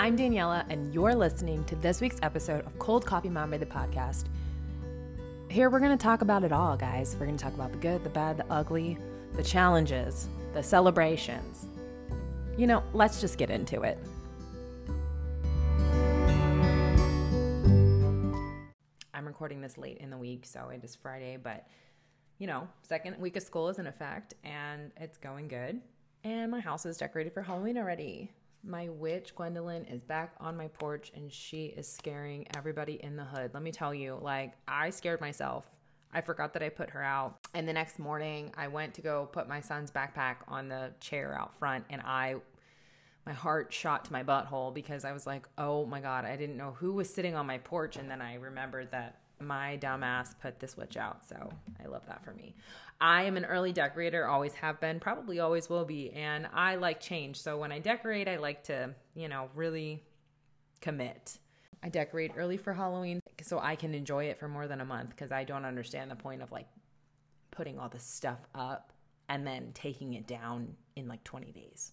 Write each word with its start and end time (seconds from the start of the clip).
I'm 0.00 0.16
Daniela, 0.16 0.64
and 0.70 0.94
you're 0.94 1.14
listening 1.14 1.62
to 1.64 1.76
this 1.76 2.00
week's 2.00 2.16
episode 2.22 2.64
of 2.64 2.78
Cold 2.78 3.04
Coffee 3.04 3.28
Mama, 3.28 3.58
the 3.58 3.66
podcast. 3.66 4.28
Here, 5.50 5.68
we're 5.68 5.78
going 5.78 5.90
to 5.90 6.02
talk 6.02 6.22
about 6.22 6.42
it 6.42 6.52
all, 6.52 6.74
guys. 6.74 7.14
We're 7.20 7.26
going 7.26 7.36
to 7.36 7.44
talk 7.44 7.52
about 7.52 7.70
the 7.70 7.76
good, 7.76 8.02
the 8.02 8.08
bad, 8.08 8.38
the 8.38 8.46
ugly, 8.50 8.96
the 9.34 9.42
challenges, 9.42 10.26
the 10.54 10.62
celebrations. 10.62 11.68
You 12.56 12.66
know, 12.66 12.82
let's 12.94 13.20
just 13.20 13.36
get 13.36 13.50
into 13.50 13.82
it. 13.82 13.98
I'm 19.12 19.26
recording 19.26 19.60
this 19.60 19.76
late 19.76 19.98
in 19.98 20.08
the 20.08 20.16
week, 20.16 20.46
so 20.46 20.70
it 20.70 20.82
is 20.82 20.96
Friday, 20.96 21.36
but 21.36 21.66
you 22.38 22.46
know, 22.46 22.66
second 22.80 23.18
week 23.18 23.36
of 23.36 23.42
school 23.42 23.68
is 23.68 23.78
in 23.78 23.86
effect 23.86 24.32
and 24.44 24.92
it's 24.96 25.18
going 25.18 25.48
good. 25.48 25.78
And 26.24 26.50
my 26.50 26.60
house 26.60 26.86
is 26.86 26.96
decorated 26.96 27.34
for 27.34 27.42
Halloween 27.42 27.76
already. 27.76 28.30
My 28.62 28.88
witch, 28.88 29.34
Gwendolyn, 29.34 29.86
is 29.86 30.02
back 30.02 30.34
on 30.38 30.56
my 30.56 30.68
porch 30.68 31.12
and 31.14 31.32
she 31.32 31.66
is 31.66 31.88
scaring 31.88 32.46
everybody 32.54 32.94
in 33.02 33.16
the 33.16 33.24
hood. 33.24 33.52
Let 33.54 33.62
me 33.62 33.72
tell 33.72 33.94
you, 33.94 34.18
like, 34.20 34.52
I 34.68 34.90
scared 34.90 35.20
myself. 35.20 35.66
I 36.12 36.20
forgot 36.20 36.52
that 36.54 36.62
I 36.62 36.68
put 36.68 36.90
her 36.90 37.02
out. 37.02 37.38
And 37.54 37.66
the 37.66 37.72
next 37.72 37.98
morning, 37.98 38.52
I 38.56 38.68
went 38.68 38.94
to 38.94 39.00
go 39.00 39.28
put 39.32 39.48
my 39.48 39.60
son's 39.60 39.90
backpack 39.90 40.36
on 40.48 40.68
the 40.68 40.90
chair 41.00 41.38
out 41.38 41.56
front 41.58 41.84
and 41.88 42.02
I 42.02 42.36
my 43.26 43.32
heart 43.32 43.72
shot 43.72 44.06
to 44.06 44.12
my 44.12 44.22
butthole 44.24 44.72
because 44.72 45.04
I 45.04 45.12
was 45.12 45.26
like, 45.26 45.48
"Oh 45.58 45.86
my 45.86 46.00
god, 46.00 46.24
I 46.24 46.36
didn't 46.36 46.56
know 46.56 46.72
who 46.72 46.92
was 46.92 47.12
sitting 47.12 47.34
on 47.34 47.46
my 47.46 47.58
porch." 47.58 47.96
And 47.96 48.10
then 48.10 48.20
I 48.20 48.34
remembered 48.34 48.90
that 48.92 49.20
my 49.40 49.78
dumbass 49.80 50.38
put 50.40 50.60
this 50.60 50.76
witch 50.76 50.96
out. 50.96 51.26
So 51.26 51.50
I 51.82 51.88
love 51.88 52.06
that 52.06 52.24
for 52.24 52.32
me. 52.32 52.54
I 53.00 53.22
am 53.22 53.36
an 53.36 53.46
early 53.46 53.72
decorator, 53.72 54.26
always 54.26 54.52
have 54.54 54.78
been, 54.78 55.00
probably 55.00 55.40
always 55.40 55.70
will 55.70 55.86
be. 55.86 56.10
And 56.10 56.46
I 56.52 56.76
like 56.76 57.00
change. 57.00 57.40
So 57.40 57.56
when 57.56 57.72
I 57.72 57.78
decorate, 57.78 58.28
I 58.28 58.36
like 58.36 58.64
to, 58.64 58.94
you 59.14 59.28
know, 59.28 59.48
really 59.54 60.02
commit. 60.80 61.38
I 61.82 61.88
decorate 61.88 62.32
early 62.36 62.58
for 62.58 62.74
Halloween 62.74 63.20
so 63.42 63.58
I 63.58 63.74
can 63.74 63.94
enjoy 63.94 64.24
it 64.24 64.38
for 64.38 64.48
more 64.48 64.68
than 64.68 64.82
a 64.82 64.84
month 64.84 65.10
because 65.10 65.32
I 65.32 65.44
don't 65.44 65.64
understand 65.64 66.10
the 66.10 66.16
point 66.16 66.42
of 66.42 66.52
like 66.52 66.68
putting 67.50 67.78
all 67.78 67.88
this 67.88 68.04
stuff 68.04 68.38
up 68.54 68.92
and 69.30 69.46
then 69.46 69.70
taking 69.72 70.12
it 70.12 70.26
down 70.26 70.74
in 70.96 71.08
like 71.08 71.24
20 71.24 71.52
days. 71.52 71.92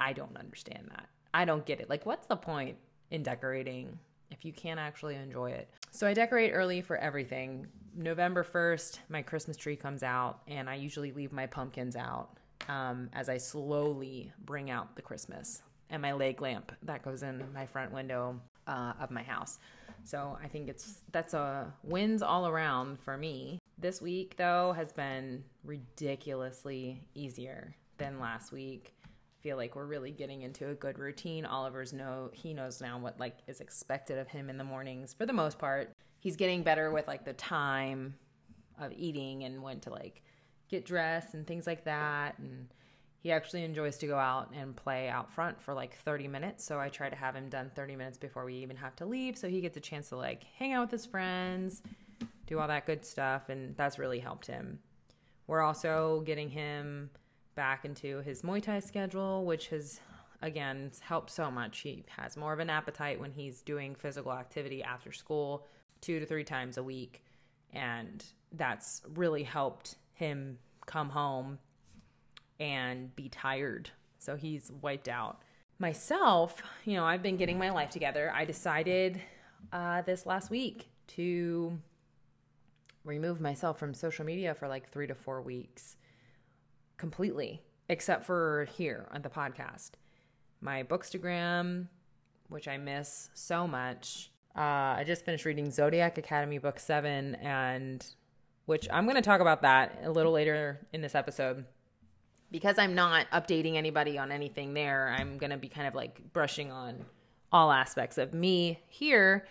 I 0.00 0.12
don't 0.12 0.36
understand 0.36 0.88
that. 0.90 1.08
I 1.32 1.44
don't 1.44 1.64
get 1.64 1.80
it. 1.80 1.88
Like, 1.88 2.06
what's 2.06 2.26
the 2.26 2.36
point 2.36 2.76
in 3.10 3.22
decorating 3.22 3.98
if 4.30 4.44
you 4.44 4.52
can't 4.52 4.80
actually 4.80 5.16
enjoy 5.16 5.50
it. 5.50 5.68
So 5.90 6.06
I 6.06 6.14
decorate 6.14 6.52
early 6.54 6.80
for 6.80 6.96
everything. 6.96 7.66
November 7.96 8.44
1st, 8.44 9.00
my 9.08 9.22
Christmas 9.22 9.56
tree 9.56 9.76
comes 9.76 10.02
out, 10.02 10.40
and 10.46 10.70
I 10.70 10.76
usually 10.76 11.12
leave 11.12 11.32
my 11.32 11.46
pumpkins 11.46 11.96
out 11.96 12.30
um, 12.68 13.10
as 13.12 13.28
I 13.28 13.36
slowly 13.36 14.32
bring 14.44 14.70
out 14.70 14.94
the 14.96 15.02
Christmas 15.02 15.62
and 15.90 16.00
my 16.00 16.12
leg 16.12 16.40
lamp 16.40 16.70
that 16.84 17.02
goes 17.02 17.24
in 17.24 17.42
my 17.52 17.66
front 17.66 17.92
window 17.92 18.40
uh, 18.68 18.92
of 19.00 19.10
my 19.10 19.24
house. 19.24 19.58
So 20.04 20.38
I 20.42 20.46
think 20.46 20.68
it's 20.68 21.00
that's 21.10 21.34
a 21.34 21.74
wins 21.82 22.22
all 22.22 22.46
around 22.46 23.00
for 23.00 23.16
me. 23.16 23.58
This 23.76 24.00
week 24.00 24.36
though 24.36 24.72
has 24.72 24.92
been 24.92 25.42
ridiculously 25.64 27.02
easier 27.14 27.74
than 27.98 28.20
last 28.20 28.52
week 28.52 28.94
feel 29.42 29.56
like 29.56 29.74
we're 29.74 29.86
really 29.86 30.10
getting 30.10 30.42
into 30.42 30.68
a 30.68 30.74
good 30.74 30.98
routine. 30.98 31.44
Oliver's 31.44 31.92
know 31.92 32.30
he 32.32 32.54
knows 32.54 32.80
now 32.80 32.98
what 32.98 33.18
like 33.18 33.38
is 33.46 33.60
expected 33.60 34.18
of 34.18 34.28
him 34.28 34.50
in 34.50 34.58
the 34.58 34.64
mornings 34.64 35.14
for 35.14 35.26
the 35.26 35.32
most 35.32 35.58
part. 35.58 35.92
He's 36.18 36.36
getting 36.36 36.62
better 36.62 36.90
with 36.90 37.08
like 37.08 37.24
the 37.24 37.32
time 37.32 38.14
of 38.78 38.92
eating 38.92 39.44
and 39.44 39.62
when 39.62 39.80
to 39.80 39.90
like 39.90 40.22
get 40.68 40.84
dressed 40.84 41.34
and 41.34 41.46
things 41.46 41.66
like 41.66 41.84
that 41.84 42.38
and 42.38 42.68
he 43.22 43.30
actually 43.32 43.64
enjoys 43.64 43.98
to 43.98 44.06
go 44.06 44.16
out 44.16 44.50
and 44.54 44.74
play 44.74 45.08
out 45.08 45.30
front 45.30 45.60
for 45.60 45.74
like 45.74 45.94
30 45.94 46.26
minutes. 46.26 46.64
So 46.64 46.80
I 46.80 46.88
try 46.88 47.10
to 47.10 47.16
have 47.16 47.36
him 47.36 47.50
done 47.50 47.70
30 47.74 47.96
minutes 47.96 48.16
before 48.16 48.46
we 48.46 48.54
even 48.56 48.76
have 48.76 48.96
to 48.96 49.06
leave 49.06 49.36
so 49.36 49.48
he 49.48 49.60
gets 49.60 49.76
a 49.76 49.80
chance 49.80 50.08
to 50.10 50.16
like 50.16 50.44
hang 50.58 50.72
out 50.72 50.82
with 50.82 50.90
his 50.90 51.06
friends, 51.06 51.82
do 52.46 52.58
all 52.58 52.68
that 52.68 52.86
good 52.86 53.04
stuff 53.04 53.48
and 53.48 53.76
that's 53.76 53.98
really 53.98 54.20
helped 54.20 54.46
him. 54.46 54.78
We're 55.46 55.60
also 55.60 56.22
getting 56.24 56.48
him 56.48 57.10
back 57.60 57.84
into 57.84 58.22
his 58.22 58.40
Muay 58.40 58.62
Thai 58.62 58.80
schedule, 58.80 59.44
which 59.44 59.68
has 59.68 60.00
again 60.40 60.90
helped 61.00 61.28
so 61.28 61.50
much. 61.50 61.80
He 61.80 62.06
has 62.16 62.34
more 62.34 62.54
of 62.54 62.58
an 62.58 62.70
appetite 62.70 63.20
when 63.20 63.32
he's 63.32 63.60
doing 63.60 63.94
physical 63.94 64.32
activity 64.32 64.82
after 64.82 65.12
school, 65.12 65.66
two 66.00 66.18
to 66.20 66.24
three 66.24 66.42
times 66.42 66.78
a 66.78 66.82
week, 66.82 67.22
and 67.74 68.24
that's 68.52 69.02
really 69.14 69.42
helped 69.42 69.96
him 70.14 70.58
come 70.86 71.10
home 71.10 71.58
and 72.58 73.14
be 73.14 73.28
tired. 73.28 73.90
So 74.18 74.36
he's 74.36 74.72
wiped 74.80 75.10
out. 75.10 75.42
Myself, 75.78 76.62
you 76.86 76.94
know, 76.94 77.04
I've 77.04 77.22
been 77.22 77.36
getting 77.36 77.58
my 77.58 77.68
life 77.68 77.90
together. 77.90 78.32
I 78.34 78.46
decided 78.46 79.20
uh, 79.70 80.00
this 80.00 80.24
last 80.24 80.48
week 80.48 80.88
to 81.08 81.78
remove 83.04 83.38
myself 83.38 83.78
from 83.78 83.92
social 83.92 84.24
media 84.24 84.54
for 84.54 84.66
like 84.66 84.88
three 84.88 85.08
to 85.08 85.14
four 85.14 85.42
weeks 85.42 85.96
completely, 87.00 87.62
except 87.88 88.24
for 88.24 88.68
here 88.76 89.08
on 89.10 89.22
the 89.22 89.30
podcast. 89.30 89.92
My 90.60 90.84
Bookstagram, 90.84 91.88
which 92.50 92.68
I 92.68 92.76
miss 92.76 93.30
so 93.32 93.66
much. 93.66 94.30
Uh, 94.54 94.98
I 94.98 95.04
just 95.06 95.24
finished 95.24 95.46
reading 95.46 95.70
Zodiac 95.70 96.18
Academy 96.18 96.58
Book 96.58 96.78
7, 96.78 97.36
and 97.36 98.06
which 98.66 98.86
I'm 98.92 99.04
going 99.06 99.16
to 99.16 99.22
talk 99.22 99.40
about 99.40 99.62
that 99.62 100.02
a 100.04 100.10
little 100.10 100.32
later 100.32 100.86
in 100.92 101.00
this 101.00 101.14
episode. 101.14 101.64
Because 102.50 102.78
I'm 102.78 102.94
not 102.94 103.30
updating 103.30 103.76
anybody 103.76 104.18
on 104.18 104.30
anything 104.30 104.74
there, 104.74 105.16
I'm 105.18 105.38
going 105.38 105.50
to 105.50 105.56
be 105.56 105.68
kind 105.68 105.88
of 105.88 105.94
like 105.94 106.32
brushing 106.34 106.70
on 106.70 107.06
all 107.50 107.72
aspects 107.72 108.18
of 108.18 108.34
me 108.34 108.80
here. 108.88 109.46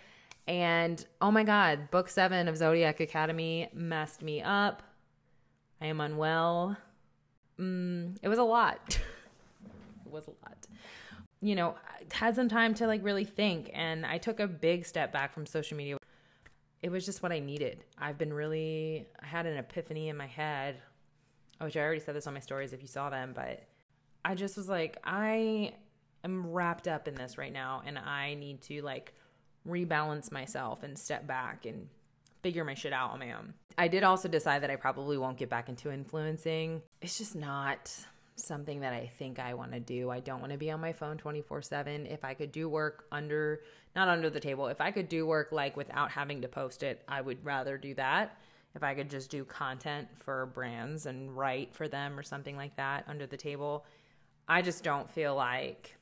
And 0.46 1.04
oh 1.20 1.32
my 1.32 1.42
God, 1.42 1.90
book 1.90 2.08
seven 2.08 2.46
of 2.46 2.56
Zodiac 2.56 3.00
Academy 3.00 3.68
messed 3.74 4.22
me 4.22 4.40
up. 4.40 4.84
I 5.80 5.86
am 5.86 6.00
unwell 6.00 6.76
mm, 7.60 8.16
it 8.22 8.28
was 8.28 8.38
a 8.38 8.44
lot. 8.44 8.80
it 10.06 10.12
was 10.12 10.26
a 10.26 10.30
lot. 10.30 10.56
You 11.40 11.54
know, 11.54 11.74
I 11.86 12.14
had 12.14 12.34
some 12.34 12.48
time 12.48 12.74
to 12.74 12.86
like 12.86 13.04
really 13.04 13.24
think, 13.24 13.70
and 13.72 14.04
I 14.04 14.18
took 14.18 14.40
a 14.40 14.46
big 14.46 14.84
step 14.86 15.12
back 15.12 15.32
from 15.32 15.46
social 15.46 15.76
media. 15.76 15.96
It 16.82 16.90
was 16.90 17.04
just 17.04 17.22
what 17.22 17.32
I 17.32 17.38
needed. 17.40 17.84
I've 17.98 18.18
been 18.18 18.32
really, 18.32 19.06
I 19.22 19.26
had 19.26 19.46
an 19.46 19.56
epiphany 19.56 20.08
in 20.08 20.16
my 20.16 20.26
head, 20.26 20.76
which 21.60 21.76
I 21.76 21.80
already 21.80 22.00
said 22.00 22.14
this 22.14 22.26
on 22.26 22.34
my 22.34 22.40
stories 22.40 22.72
if 22.72 22.80
you 22.80 22.88
saw 22.88 23.10
them, 23.10 23.32
but 23.34 23.62
I 24.24 24.34
just 24.34 24.56
was 24.56 24.68
like, 24.68 24.98
I 25.04 25.74
am 26.24 26.46
wrapped 26.46 26.88
up 26.88 27.06
in 27.08 27.14
this 27.14 27.38
right 27.38 27.52
now, 27.52 27.82
and 27.86 27.98
I 27.98 28.34
need 28.34 28.62
to 28.62 28.82
like 28.82 29.14
rebalance 29.68 30.32
myself 30.32 30.82
and 30.82 30.98
step 30.98 31.26
back 31.26 31.66
and 31.66 31.88
figure 32.42 32.64
my 32.64 32.74
shit 32.74 32.92
out 32.92 33.10
on 33.10 33.18
my 33.18 33.32
own. 33.32 33.54
I 33.78 33.88
did 33.88 34.02
also 34.02 34.28
decide 34.28 34.62
that 34.62 34.70
I 34.70 34.76
probably 34.76 35.18
won't 35.18 35.38
get 35.38 35.48
back 35.48 35.68
into 35.68 35.90
influencing. 35.90 36.82
It's 37.00 37.18
just 37.18 37.34
not 37.34 37.90
something 38.36 38.80
that 38.80 38.92
I 38.92 39.10
think 39.18 39.38
I 39.38 39.54
want 39.54 39.72
to 39.72 39.80
do. 39.80 40.10
I 40.10 40.20
don't 40.20 40.40
want 40.40 40.52
to 40.52 40.58
be 40.58 40.70
on 40.70 40.80
my 40.80 40.92
phone 40.92 41.18
24/7. 41.18 42.06
If 42.06 42.24
I 42.24 42.34
could 42.34 42.52
do 42.52 42.68
work 42.68 43.04
under 43.12 43.62
not 43.94 44.08
under 44.08 44.30
the 44.30 44.40
table, 44.40 44.68
if 44.68 44.80
I 44.80 44.90
could 44.92 45.08
do 45.08 45.26
work 45.26 45.52
like 45.52 45.76
without 45.76 46.10
having 46.10 46.42
to 46.42 46.48
post 46.48 46.82
it, 46.82 47.02
I 47.08 47.20
would 47.20 47.44
rather 47.44 47.76
do 47.76 47.94
that. 47.94 48.36
If 48.74 48.82
I 48.82 48.94
could 48.94 49.10
just 49.10 49.30
do 49.30 49.44
content 49.44 50.08
for 50.20 50.46
brands 50.46 51.06
and 51.06 51.36
write 51.36 51.74
for 51.74 51.88
them 51.88 52.18
or 52.18 52.22
something 52.22 52.56
like 52.56 52.76
that 52.76 53.04
under 53.08 53.26
the 53.26 53.36
table, 53.36 53.84
I 54.48 54.62
just 54.62 54.84
don't 54.84 55.10
feel 55.10 55.34
like 55.34 55.96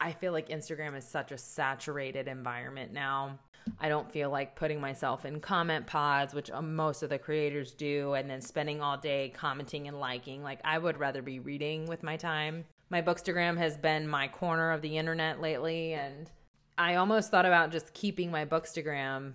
I 0.00 0.12
feel 0.12 0.32
like 0.32 0.48
Instagram 0.48 0.96
is 0.96 1.06
such 1.06 1.30
a 1.30 1.38
saturated 1.38 2.26
environment 2.26 2.92
now. 2.92 3.38
I 3.80 3.88
don't 3.88 4.10
feel 4.10 4.30
like 4.30 4.56
putting 4.56 4.80
myself 4.80 5.24
in 5.24 5.40
comment 5.40 5.86
pods, 5.86 6.34
which 6.34 6.50
um, 6.50 6.74
most 6.74 7.02
of 7.02 7.10
the 7.10 7.18
creators 7.18 7.72
do, 7.72 8.14
and 8.14 8.28
then 8.28 8.40
spending 8.40 8.80
all 8.80 8.96
day 8.96 9.32
commenting 9.34 9.88
and 9.88 9.98
liking. 9.98 10.42
Like, 10.42 10.60
I 10.64 10.78
would 10.78 10.98
rather 10.98 11.22
be 11.22 11.38
reading 11.38 11.86
with 11.86 12.02
my 12.02 12.16
time. 12.16 12.64
My 12.90 13.02
Bookstagram 13.02 13.56
has 13.58 13.76
been 13.76 14.06
my 14.06 14.28
corner 14.28 14.70
of 14.70 14.82
the 14.82 14.96
internet 14.98 15.40
lately, 15.40 15.94
and 15.94 16.30
I 16.76 16.96
almost 16.96 17.30
thought 17.30 17.46
about 17.46 17.72
just 17.72 17.92
keeping 17.94 18.30
my 18.30 18.44
Bookstagram 18.44 19.32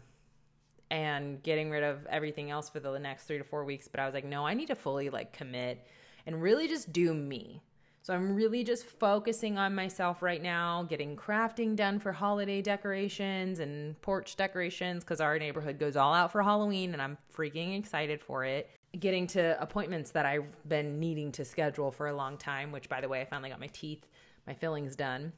and 0.91 1.41
getting 1.43 1.69
rid 1.69 1.83
of 1.83 2.05
everything 2.07 2.49
else 2.49 2.69
for 2.69 2.79
the 2.79 2.97
next 2.97 3.25
three 3.25 3.37
to 3.37 3.43
four 3.43 3.63
weeks. 3.63 3.87
But 3.87 3.99
I 3.99 4.05
was 4.05 4.13
like, 4.13 4.25
no, 4.25 4.45
I 4.45 4.53
need 4.53 4.67
to 4.67 4.75
fully 4.75 5.09
like 5.09 5.33
commit 5.33 5.85
and 6.25 6.41
really 6.41 6.67
just 6.67 6.91
do 6.91 7.13
me. 7.13 7.61
So 8.01 8.13
I'm 8.13 8.33
really 8.33 8.63
just 8.63 8.85
focusing 8.85 9.57
on 9.57 9.75
myself 9.75 10.21
right 10.21 10.41
now, 10.41 10.83
getting 10.83 11.15
crafting 11.15 11.75
done 11.75 11.99
for 11.99 12.11
holiday 12.11 12.61
decorations 12.61 13.59
and 13.59 13.99
porch 14.01 14.35
decorations 14.35 15.03
because 15.03 15.19
our 15.19 15.37
neighborhood 15.37 15.79
goes 15.79 15.95
all 15.95 16.13
out 16.13 16.31
for 16.31 16.41
Halloween 16.41 16.93
and 16.93 17.01
I'm 17.01 17.17
freaking 17.35 17.77
excited 17.77 18.21
for 18.21 18.45
it. 18.45 18.69
Getting 18.97 19.27
to 19.27 19.61
appointments 19.61 20.11
that 20.11 20.25
I've 20.25 20.47
been 20.67 20.99
needing 20.99 21.31
to 21.33 21.45
schedule 21.45 21.91
for 21.91 22.07
a 22.07 22.15
long 22.15 22.37
time, 22.37 22.71
which 22.71 22.89
by 22.89 23.01
the 23.01 23.09
way, 23.09 23.21
I 23.21 23.25
finally 23.25 23.49
got 23.49 23.59
my 23.59 23.67
teeth, 23.67 24.07
my 24.47 24.53
fillings 24.53 24.95
done 24.95 25.33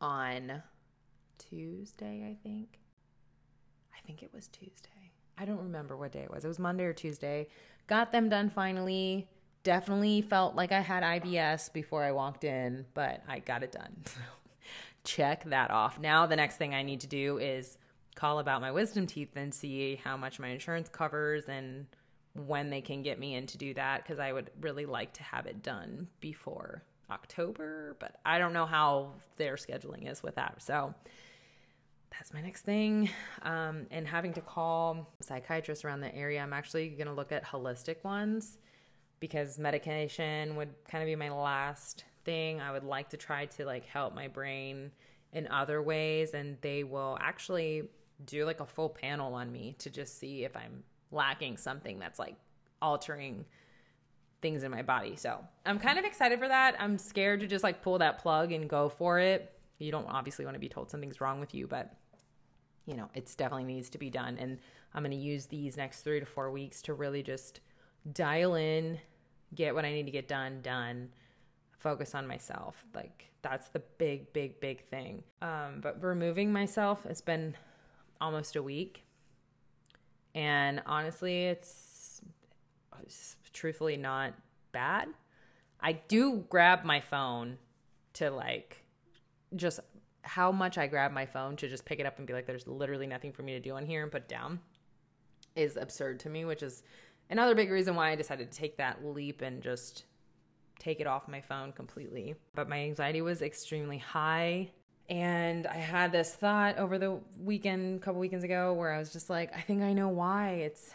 on 0.00 0.62
Tuesday, 1.38 2.26
I 2.30 2.38
think. 2.42 2.78
I 3.94 4.00
think 4.06 4.22
it 4.22 4.32
was 4.32 4.48
Tuesday. 4.48 5.12
I 5.36 5.44
don't 5.44 5.58
remember 5.58 5.96
what 5.96 6.12
day 6.12 6.20
it 6.20 6.30
was. 6.30 6.44
It 6.44 6.48
was 6.48 6.58
Monday 6.58 6.84
or 6.84 6.92
Tuesday. 6.92 7.48
Got 7.86 8.12
them 8.12 8.28
done 8.28 8.50
finally 8.50 9.28
definitely 9.62 10.22
felt 10.22 10.54
like 10.54 10.72
I 10.72 10.80
had 10.80 11.02
IBS 11.02 11.72
before 11.72 12.04
I 12.04 12.12
walked 12.12 12.44
in, 12.44 12.86
but 12.94 13.22
I 13.28 13.40
got 13.40 13.62
it 13.62 13.72
done. 13.72 13.96
check 15.04 15.44
that 15.44 15.70
off. 15.70 15.98
Now 15.98 16.26
the 16.26 16.36
next 16.36 16.56
thing 16.56 16.74
I 16.74 16.82
need 16.82 17.00
to 17.00 17.06
do 17.06 17.38
is 17.38 17.78
call 18.14 18.38
about 18.38 18.60
my 18.60 18.70
wisdom 18.70 19.06
teeth 19.06 19.30
and 19.36 19.52
see 19.52 19.96
how 20.02 20.16
much 20.16 20.38
my 20.38 20.48
insurance 20.48 20.88
covers 20.88 21.48
and 21.48 21.86
when 22.34 22.70
they 22.70 22.80
can 22.80 23.02
get 23.02 23.18
me 23.18 23.34
in 23.34 23.46
to 23.46 23.58
do 23.58 23.74
that 23.74 24.02
because 24.02 24.18
I 24.18 24.32
would 24.32 24.50
really 24.60 24.86
like 24.86 25.12
to 25.14 25.22
have 25.22 25.46
it 25.46 25.62
done 25.62 26.08
before 26.20 26.82
October, 27.10 27.96
but 27.98 28.16
I 28.24 28.38
don't 28.38 28.52
know 28.52 28.66
how 28.66 29.14
their 29.36 29.56
scheduling 29.56 30.10
is 30.10 30.22
with 30.22 30.36
that. 30.36 30.62
So 30.62 30.94
that's 32.10 32.32
my 32.32 32.40
next 32.40 32.62
thing. 32.62 33.10
Um, 33.42 33.86
and 33.90 34.06
having 34.06 34.32
to 34.34 34.40
call 34.40 35.08
psychiatrists 35.20 35.84
around 35.84 36.00
the 36.00 36.14
area, 36.14 36.40
I'm 36.40 36.52
actually 36.52 36.90
going 36.90 37.08
to 37.08 37.14
look 37.14 37.32
at 37.32 37.44
holistic 37.44 38.04
ones 38.04 38.58
because 39.20 39.58
medication 39.58 40.56
would 40.56 40.70
kind 40.88 41.02
of 41.02 41.06
be 41.06 41.16
my 41.16 41.30
last 41.30 42.04
thing. 42.24 42.60
I 42.60 42.72
would 42.72 42.84
like 42.84 43.10
to 43.10 43.16
try 43.16 43.46
to 43.46 43.64
like 43.64 43.84
help 43.86 44.14
my 44.14 44.28
brain 44.28 44.90
in 45.32 45.46
other 45.48 45.80
ways, 45.80 46.34
and 46.34 46.56
they 46.60 46.82
will 46.82 47.16
actually 47.20 47.88
do 48.24 48.44
like 48.44 48.60
a 48.60 48.66
full 48.66 48.88
panel 48.88 49.34
on 49.34 49.52
me 49.52 49.76
to 49.78 49.90
just 49.90 50.18
see 50.18 50.44
if 50.44 50.56
I'm 50.56 50.82
lacking 51.10 51.56
something 51.56 51.98
that's 51.98 52.18
like 52.18 52.36
altering 52.82 53.44
things 54.42 54.62
in 54.62 54.70
my 54.70 54.82
body. 54.82 55.16
So 55.16 55.38
I'm 55.66 55.78
kind 55.78 55.98
of 55.98 56.04
excited 56.04 56.38
for 56.38 56.48
that. 56.48 56.76
I'm 56.78 56.98
scared 56.98 57.40
to 57.40 57.46
just 57.46 57.62
like 57.62 57.82
pull 57.82 57.98
that 57.98 58.18
plug 58.18 58.52
and 58.52 58.68
go 58.68 58.88
for 58.88 59.18
it. 59.18 59.52
You 59.78 59.90
don't 59.90 60.06
obviously 60.08 60.44
want 60.44 60.54
to 60.54 60.60
be 60.60 60.68
told 60.68 60.90
something's 60.90 61.20
wrong 61.20 61.40
with 61.40 61.54
you, 61.54 61.66
but 61.66 61.94
you 62.86 62.96
know, 62.96 63.08
it's 63.14 63.34
definitely 63.34 63.64
needs 63.64 63.90
to 63.90 63.98
be 63.98 64.10
done. 64.10 64.36
And 64.38 64.58
I'm 64.94 65.02
going 65.02 65.12
to 65.12 65.16
use 65.16 65.46
these 65.46 65.76
next 65.76 66.02
three 66.02 66.20
to 66.20 66.26
four 66.26 66.50
weeks 66.50 66.82
to 66.82 66.94
really 66.94 67.22
just 67.22 67.60
dial 68.12 68.54
in, 68.54 68.98
get 69.54 69.74
what 69.74 69.84
I 69.84 69.92
need 69.92 70.04
to 70.04 70.12
get 70.12 70.28
done, 70.28 70.60
done, 70.62 71.08
focus 71.78 72.14
on 72.14 72.26
myself. 72.26 72.84
Like 72.94 73.26
that's 73.42 73.68
the 73.68 73.80
big, 73.98 74.32
big, 74.32 74.60
big 74.60 74.88
thing. 74.88 75.22
Um, 75.42 75.80
but 75.80 76.02
removing 76.02 76.52
myself, 76.52 77.06
it's 77.06 77.20
been 77.20 77.56
almost 78.20 78.56
a 78.56 78.62
week. 78.62 79.04
And 80.34 80.82
honestly, 80.86 81.46
it's, 81.46 82.20
it's 83.02 83.36
truthfully 83.52 83.96
not 83.96 84.34
bad. 84.72 85.08
I 85.80 85.92
do 85.92 86.44
grab 86.48 86.84
my 86.84 87.00
phone 87.00 87.58
to 88.14 88.30
like 88.30 88.84
just 89.56 89.80
how 90.22 90.52
much 90.52 90.78
I 90.78 90.86
grab 90.86 91.12
my 91.12 91.26
phone 91.26 91.56
to 91.56 91.68
just 91.68 91.84
pick 91.84 91.98
it 91.98 92.06
up 92.06 92.18
and 92.18 92.26
be 92.26 92.32
like, 92.32 92.46
there's 92.46 92.68
literally 92.68 93.06
nothing 93.06 93.32
for 93.32 93.42
me 93.42 93.52
to 93.52 93.60
do 93.60 93.74
on 93.74 93.86
here 93.86 94.02
and 94.02 94.12
put 94.12 94.28
down 94.28 94.60
is 95.56 95.76
absurd 95.76 96.20
to 96.20 96.28
me, 96.28 96.44
which 96.44 96.62
is 96.62 96.82
another 97.30 97.54
big 97.54 97.70
reason 97.70 97.94
why 97.94 98.10
I 98.10 98.16
decided 98.16 98.50
to 98.50 98.58
take 98.58 98.76
that 98.76 99.04
leap 99.04 99.40
and 99.40 99.62
just 99.62 100.04
take 100.78 101.00
it 101.00 101.06
off 101.06 101.28
my 101.28 101.40
phone 101.40 101.72
completely. 101.72 102.34
But 102.54 102.68
my 102.68 102.80
anxiety 102.80 103.22
was 103.22 103.42
extremely 103.42 103.98
high. 103.98 104.70
And 105.08 105.66
I 105.66 105.76
had 105.76 106.12
this 106.12 106.34
thought 106.34 106.78
over 106.78 106.98
the 106.98 107.18
weekend, 107.38 108.00
a 108.00 108.04
couple 108.04 108.20
weekends 108.20 108.44
ago, 108.44 108.74
where 108.74 108.92
I 108.92 108.98
was 108.98 109.12
just 109.12 109.28
like, 109.28 109.56
I 109.56 109.60
think 109.60 109.82
I 109.82 109.92
know 109.92 110.08
why. 110.08 110.50
It's 110.50 110.90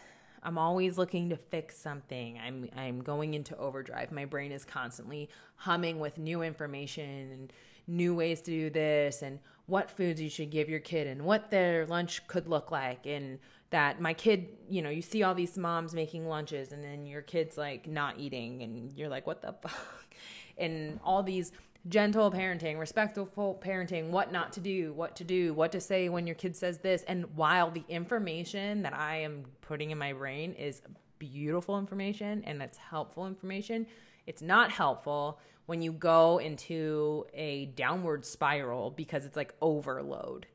I'm 0.45 0.57
always 0.59 0.97
looking 0.97 1.29
to 1.29 1.37
fix 1.37 1.75
something. 1.77 2.39
I'm 2.39 2.69
I'm 2.77 3.01
going 3.01 3.33
into 3.33 3.57
overdrive. 3.57 4.11
My 4.11 4.25
brain 4.25 4.51
is 4.51 4.63
constantly 4.63 5.29
humming 5.55 5.99
with 5.99 6.17
new 6.17 6.43
information 6.43 7.31
and 7.31 7.53
new 7.87 8.15
ways 8.15 8.41
to 8.41 8.51
do 8.51 8.69
this 8.69 9.21
and 9.21 9.39
what 9.65 9.89
foods 9.89 10.21
you 10.21 10.29
should 10.29 10.51
give 10.51 10.69
your 10.69 10.79
kid 10.79 11.07
and 11.07 11.23
what 11.23 11.49
their 11.49 11.85
lunch 11.87 12.25
could 12.27 12.47
look 12.47 12.71
like 12.71 13.05
and 13.05 13.39
that 13.75 13.99
my 13.99 14.13
kid, 14.13 14.47
you 14.69 14.81
know, 14.81 14.89
you 14.89 15.01
see 15.01 15.21
all 15.21 15.35
these 15.35 15.57
moms 15.57 15.93
making 15.93 16.29
lunches 16.29 16.71
and 16.71 16.81
then 16.81 17.05
your 17.05 17.21
kid's 17.21 17.57
like 17.57 17.89
not 17.89 18.17
eating 18.17 18.63
and 18.63 18.93
you're 18.93 19.09
like, 19.09 19.27
what 19.27 19.41
the 19.41 19.51
fuck? 19.61 20.15
And 20.57 20.97
all 21.03 21.23
these 21.23 21.51
gentle 21.89 22.31
parenting, 22.31 22.79
respectful 22.79 23.59
parenting, 23.61 24.11
what 24.11 24.31
not 24.31 24.53
to 24.53 24.61
do, 24.61 24.93
what 24.93 25.17
to 25.17 25.25
do, 25.25 25.53
what 25.53 25.73
to 25.73 25.81
say 25.81 26.07
when 26.07 26.25
your 26.25 26.37
kid 26.37 26.55
says 26.55 26.77
this. 26.77 27.03
And 27.03 27.25
while 27.35 27.69
the 27.69 27.83
information 27.89 28.81
that 28.83 28.93
I 28.93 29.17
am 29.17 29.43
putting 29.59 29.91
in 29.91 29.97
my 29.97 30.13
brain 30.13 30.53
is 30.53 30.81
beautiful 31.19 31.77
information 31.77 32.45
and 32.45 32.61
that's 32.61 32.77
helpful 32.77 33.27
information, 33.27 33.87
it's 34.25 34.41
not 34.41 34.71
helpful 34.71 35.37
when 35.65 35.81
you 35.81 35.91
go 35.91 36.37
into 36.37 37.25
a 37.33 37.65
downward 37.75 38.25
spiral 38.25 38.89
because 38.89 39.25
it's 39.25 39.35
like 39.35 39.53
overload. 39.61 40.47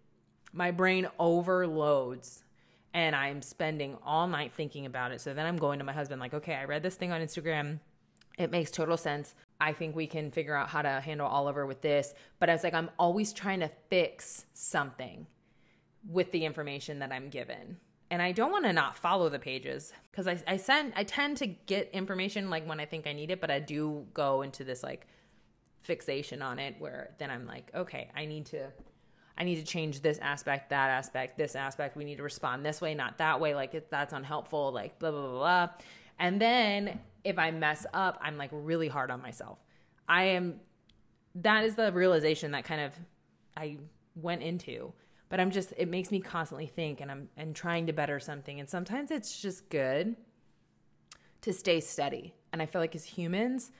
My 0.54 0.70
brain 0.70 1.06
overloads 1.18 2.44
and 2.92 3.14
I'm 3.14 3.42
spending 3.42 3.96
all 4.04 4.26
night 4.26 4.52
thinking 4.52 4.86
about 4.86 5.12
it. 5.12 5.20
So 5.20 5.32
then 5.32 5.46
I'm 5.46 5.56
going 5.56 5.78
to 5.78 5.84
my 5.84 5.92
husband, 5.92 6.20
like, 6.20 6.34
okay, 6.34 6.54
I 6.54 6.64
read 6.64 6.82
this 6.82 6.96
thing 6.96 7.12
on 7.12 7.20
Instagram. 7.20 7.78
It 8.38 8.50
makes 8.50 8.70
total 8.70 8.96
sense. 8.96 9.34
I 9.60 9.72
think 9.72 9.94
we 9.94 10.06
can 10.06 10.30
figure 10.30 10.56
out 10.56 10.68
how 10.68 10.82
to 10.82 11.00
handle 11.00 11.26
Oliver 11.26 11.66
with 11.66 11.82
this. 11.82 12.14
But 12.38 12.48
I 12.48 12.52
was 12.52 12.64
like, 12.64 12.74
I'm 12.74 12.90
always 12.98 13.32
trying 13.32 13.60
to 13.60 13.70
fix 13.88 14.46
something 14.54 15.26
with 16.08 16.32
the 16.32 16.44
information 16.44 16.98
that 17.00 17.12
I'm 17.12 17.28
given. 17.28 17.76
And 18.10 18.20
I 18.20 18.32
don't 18.32 18.50
want 18.50 18.64
to 18.64 18.72
not 18.72 18.96
follow 18.96 19.28
the 19.28 19.38
pages 19.38 19.92
because 20.10 20.26
I, 20.26 20.42
I 20.46 20.56
send 20.56 20.94
I 20.96 21.04
tend 21.04 21.36
to 21.38 21.46
get 21.46 21.90
information 21.92 22.50
like 22.50 22.68
when 22.68 22.80
I 22.80 22.86
think 22.86 23.06
I 23.06 23.12
need 23.12 23.30
it, 23.30 23.40
but 23.40 23.50
I 23.50 23.60
do 23.60 24.06
go 24.14 24.42
into 24.42 24.64
this 24.64 24.82
like 24.82 25.06
fixation 25.82 26.42
on 26.42 26.58
it 26.58 26.74
where 26.80 27.14
then 27.18 27.30
I'm 27.30 27.46
like, 27.46 27.70
okay, 27.74 28.10
I 28.16 28.24
need 28.24 28.46
to 28.46 28.72
I 29.40 29.44
need 29.44 29.56
to 29.56 29.64
change 29.64 30.02
this 30.02 30.18
aspect, 30.18 30.68
that 30.68 30.90
aspect, 30.90 31.38
this 31.38 31.56
aspect. 31.56 31.96
We 31.96 32.04
need 32.04 32.18
to 32.18 32.22
respond 32.22 32.64
this 32.64 32.82
way, 32.82 32.94
not 32.94 33.16
that 33.18 33.40
way. 33.40 33.54
Like 33.54 33.88
that's 33.88 34.12
unhelpful. 34.12 34.70
Like 34.70 34.98
blah 34.98 35.10
blah 35.10 35.22
blah. 35.22 35.30
blah. 35.30 35.68
And 36.18 36.38
then 36.38 37.00
if 37.24 37.38
I 37.38 37.50
mess 37.50 37.86
up, 37.94 38.18
I'm 38.20 38.36
like 38.36 38.50
really 38.52 38.88
hard 38.88 39.10
on 39.10 39.22
myself. 39.22 39.58
I 40.06 40.24
am 40.24 40.60
that 41.36 41.64
is 41.64 41.74
the 41.74 41.90
realization 41.90 42.50
that 42.50 42.64
kind 42.64 42.82
of 42.82 42.92
I 43.56 43.78
went 44.14 44.42
into. 44.42 44.92
But 45.30 45.40
I'm 45.40 45.50
just 45.50 45.72
it 45.78 45.88
makes 45.88 46.10
me 46.10 46.20
constantly 46.20 46.66
think 46.66 47.00
and 47.00 47.10
I'm 47.10 47.30
and 47.38 47.56
trying 47.56 47.86
to 47.86 47.94
better 47.94 48.20
something. 48.20 48.60
And 48.60 48.68
sometimes 48.68 49.10
it's 49.10 49.40
just 49.40 49.70
good 49.70 50.16
to 51.40 51.52
stay 51.54 51.80
steady. 51.80 52.34
And 52.52 52.60
I 52.60 52.66
feel 52.66 52.82
like 52.82 52.94
as 52.94 53.06
humans, 53.06 53.70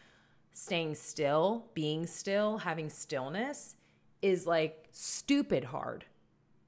staying 0.54 0.94
still, 0.94 1.66
being 1.74 2.06
still, 2.06 2.56
having 2.56 2.88
stillness 2.88 3.76
is 4.22 4.46
like 4.46 4.88
stupid 4.92 5.64
hard. 5.64 6.04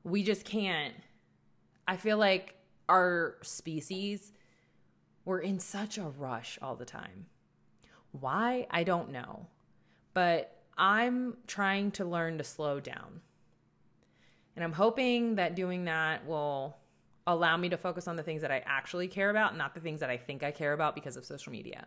We 0.04 0.22
just 0.22 0.44
can't. 0.44 0.94
I 1.86 1.96
feel 1.96 2.18
like 2.18 2.54
our 2.88 3.36
species 3.42 4.32
we're 5.24 5.38
in 5.38 5.58
such 5.60 5.98
a 5.98 6.02
rush 6.02 6.58
all 6.60 6.74
the 6.74 6.84
time. 6.84 7.26
Why? 8.10 8.66
I 8.70 8.84
don't 8.84 9.10
know. 9.10 9.46
But 10.14 10.62
I'm 10.76 11.36
trying 11.46 11.92
to 11.92 12.04
learn 12.04 12.38
to 12.38 12.44
slow 12.44 12.80
down. 12.80 13.20
And 14.56 14.64
I'm 14.64 14.72
hoping 14.72 15.36
that 15.36 15.54
doing 15.54 15.84
that 15.84 16.26
will 16.26 16.76
allow 17.26 17.56
me 17.56 17.68
to 17.68 17.76
focus 17.76 18.08
on 18.08 18.16
the 18.16 18.22
things 18.22 18.42
that 18.42 18.50
I 18.50 18.62
actually 18.66 19.08
care 19.08 19.30
about, 19.30 19.56
not 19.56 19.74
the 19.74 19.80
things 19.80 20.00
that 20.00 20.10
I 20.10 20.16
think 20.16 20.42
I 20.42 20.50
care 20.50 20.72
about 20.72 20.94
because 20.94 21.16
of 21.16 21.24
social 21.24 21.52
media. 21.52 21.86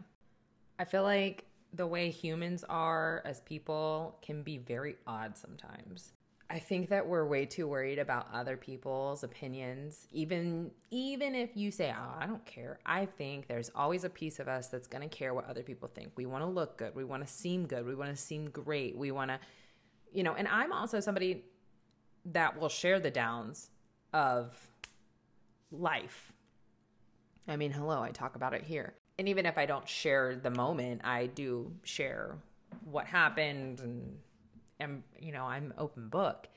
I 0.80 0.86
feel 0.86 1.04
like 1.04 1.46
the 1.76 1.88
way 1.88 2.10
humans 2.10 2.64
are 2.70 3.22
as 3.26 3.42
people 3.42 4.18
can 4.22 4.44
be 4.44 4.58
very 4.58 4.96
odd 5.06 5.38
sometimes. 5.38 6.14
I 6.48 6.60
think 6.60 6.90
that 6.90 7.08
we're 7.08 7.26
way 7.26 7.46
too 7.46 7.68
worried 7.68 7.98
about 7.98 8.28
other 8.32 8.56
people's 8.56 9.24
opinions. 9.24 10.08
Even 10.12 10.72
even 10.92 11.34
if 11.34 11.58
you 11.58 11.72
say, 11.72 11.92
"Oh, 11.92 12.16
I 12.20 12.28
don't 12.28 12.46
care." 12.46 12.80
I 12.86 13.08
think 13.08 13.48
there's 13.48 13.72
always 13.76 14.04
a 14.04 14.10
piece 14.10 14.40
of 14.40 14.48
us 14.48 14.68
that's 14.68 14.88
going 14.88 15.02
to 15.02 15.16
care 15.16 15.34
what 15.34 15.46
other 15.46 15.64
people 15.64 15.90
think. 15.90 16.12
We 16.16 16.28
want 16.28 16.44
to 16.44 16.50
look 16.50 16.78
good. 16.78 16.94
We 16.96 17.04
want 17.04 17.26
to 17.26 17.32
seem 17.32 17.66
good. 17.66 17.86
We 17.86 17.96
want 17.96 18.12
to 18.12 18.16
seem 18.16 18.50
great. 18.52 18.96
We 18.96 19.12
want 19.12 19.32
to 19.32 19.40
you 20.14 20.24
know, 20.24 20.34
and 20.34 20.48
I'm 20.48 20.72
also 20.72 21.00
somebody 21.00 21.44
that 22.26 22.60
will 22.60 22.70
share 22.70 23.00
the 23.00 23.12
downs 23.12 23.70
of 24.14 24.56
life. 25.72 26.32
I 27.48 27.58
mean, 27.58 27.72
hello, 27.72 28.02
I 28.02 28.12
talk 28.12 28.36
about 28.36 28.54
it 28.54 28.64
here. 28.64 28.94
And 29.18 29.30
even 29.30 29.46
if 29.46 29.58
I 29.58 29.66
don't 29.66 29.88
share 29.88 30.36
the 30.36 30.50
moment, 30.50 31.02
I 31.04 31.28
do 31.28 31.72
share 31.84 32.38
what 32.84 33.06
happened 33.06 33.80
and 33.80 34.18
am 34.80 35.04
you 35.20 35.32
know 35.32 35.46
i'm 35.46 35.74
open 35.78 36.10
book. 36.10 36.48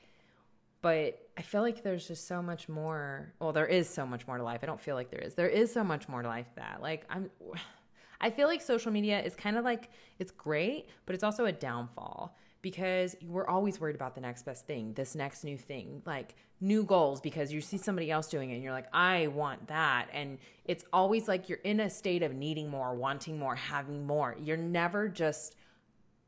But 0.81 1.19
i 1.37 1.41
feel 1.41 1.61
like 1.61 1.83
there's 1.83 2.07
just 2.07 2.27
so 2.27 2.41
much 2.41 2.69
more 2.69 3.33
well 3.39 3.51
there 3.51 3.65
is 3.65 3.89
so 3.89 4.05
much 4.05 4.27
more 4.27 4.37
to 4.37 4.43
life. 4.43 4.59
I 4.63 4.65
don't 4.65 4.79
feel 4.79 4.95
like 4.95 5.09
there 5.09 5.21
is. 5.21 5.35
There 5.35 5.47
is 5.47 5.71
so 5.71 5.83
much 5.83 6.07
more 6.07 6.21
to 6.21 6.27
life 6.27 6.47
that. 6.55 6.81
Like 6.81 7.05
i'm 7.09 7.29
i 8.21 8.29
feel 8.29 8.47
like 8.47 8.61
social 8.61 8.91
media 8.91 9.21
is 9.21 9.33
kind 9.33 9.57
of 9.57 9.63
like 9.63 9.89
it's 10.19 10.31
great 10.31 10.89
but 11.05 11.15
it's 11.15 11.23
also 11.23 11.45
a 11.45 11.53
downfall 11.53 12.35
because 12.61 13.15
we're 13.25 13.47
always 13.47 13.79
worried 13.79 13.95
about 13.95 14.15
the 14.15 14.21
next 14.21 14.43
best 14.43 14.65
thing 14.67 14.93
this 14.93 15.15
next 15.15 15.43
new 15.43 15.57
thing 15.57 16.01
like 16.05 16.35
new 16.61 16.83
goals 16.83 17.21
because 17.21 17.53
you 17.53 17.61
see 17.61 17.77
somebody 17.77 18.11
else 18.11 18.27
doing 18.27 18.49
it 18.49 18.55
and 18.55 18.63
you're 18.63 18.73
like 18.73 18.93
i 18.93 19.27
want 19.27 19.67
that 19.67 20.07
and 20.13 20.37
it's 20.65 20.83
always 20.91 21.27
like 21.27 21.47
you're 21.47 21.59
in 21.59 21.79
a 21.79 21.89
state 21.89 22.21
of 22.21 22.33
needing 22.33 22.69
more 22.69 22.93
wanting 22.95 23.39
more 23.39 23.55
having 23.55 24.05
more 24.05 24.35
you're 24.41 24.57
never 24.57 25.07
just 25.07 25.55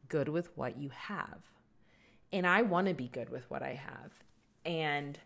good 0.08 0.30
with 0.30 0.50
what 0.56 0.78
you 0.78 0.90
have 0.90 1.52
and 2.34 2.48
I 2.48 2.62
want 2.62 2.88
to 2.88 2.94
be 2.94 3.08
good 3.08 3.30
with 3.30 3.50
what 3.50 3.62
I 3.62 3.74
have. 3.74 4.12
And 4.66 5.18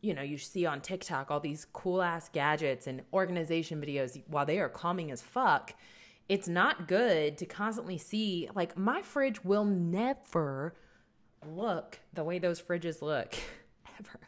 you 0.00 0.14
know, 0.14 0.22
you 0.22 0.36
see 0.36 0.66
on 0.66 0.80
TikTok 0.80 1.30
all 1.30 1.38
these 1.38 1.64
cool 1.72 2.02
ass 2.02 2.28
gadgets 2.28 2.88
and 2.88 3.02
organization 3.12 3.80
videos 3.80 4.20
while 4.26 4.44
they 4.44 4.58
are 4.58 4.68
calming 4.68 5.12
as 5.12 5.22
fuck. 5.22 5.74
It's 6.28 6.48
not 6.48 6.88
good 6.88 7.36
to 7.38 7.46
constantly 7.46 7.98
see 7.98 8.48
like 8.54 8.76
my 8.76 9.02
fridge 9.02 9.44
will 9.44 9.64
never 9.64 10.74
look 11.46 11.98
the 12.12 12.24
way 12.24 12.38
those 12.38 12.60
fridges 12.60 13.02
look 13.02 13.34
ever. 13.98 14.20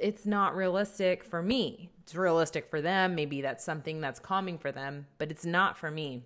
It's 0.00 0.26
not 0.26 0.54
realistic 0.54 1.24
for 1.24 1.42
me. 1.42 1.90
It's 2.02 2.14
realistic 2.14 2.68
for 2.68 2.80
them. 2.80 3.14
Maybe 3.14 3.40
that's 3.40 3.64
something 3.64 4.00
that's 4.00 4.20
calming 4.20 4.58
for 4.58 4.70
them, 4.70 5.06
but 5.16 5.30
it's 5.30 5.46
not 5.46 5.76
for 5.76 5.90
me. 5.90 6.24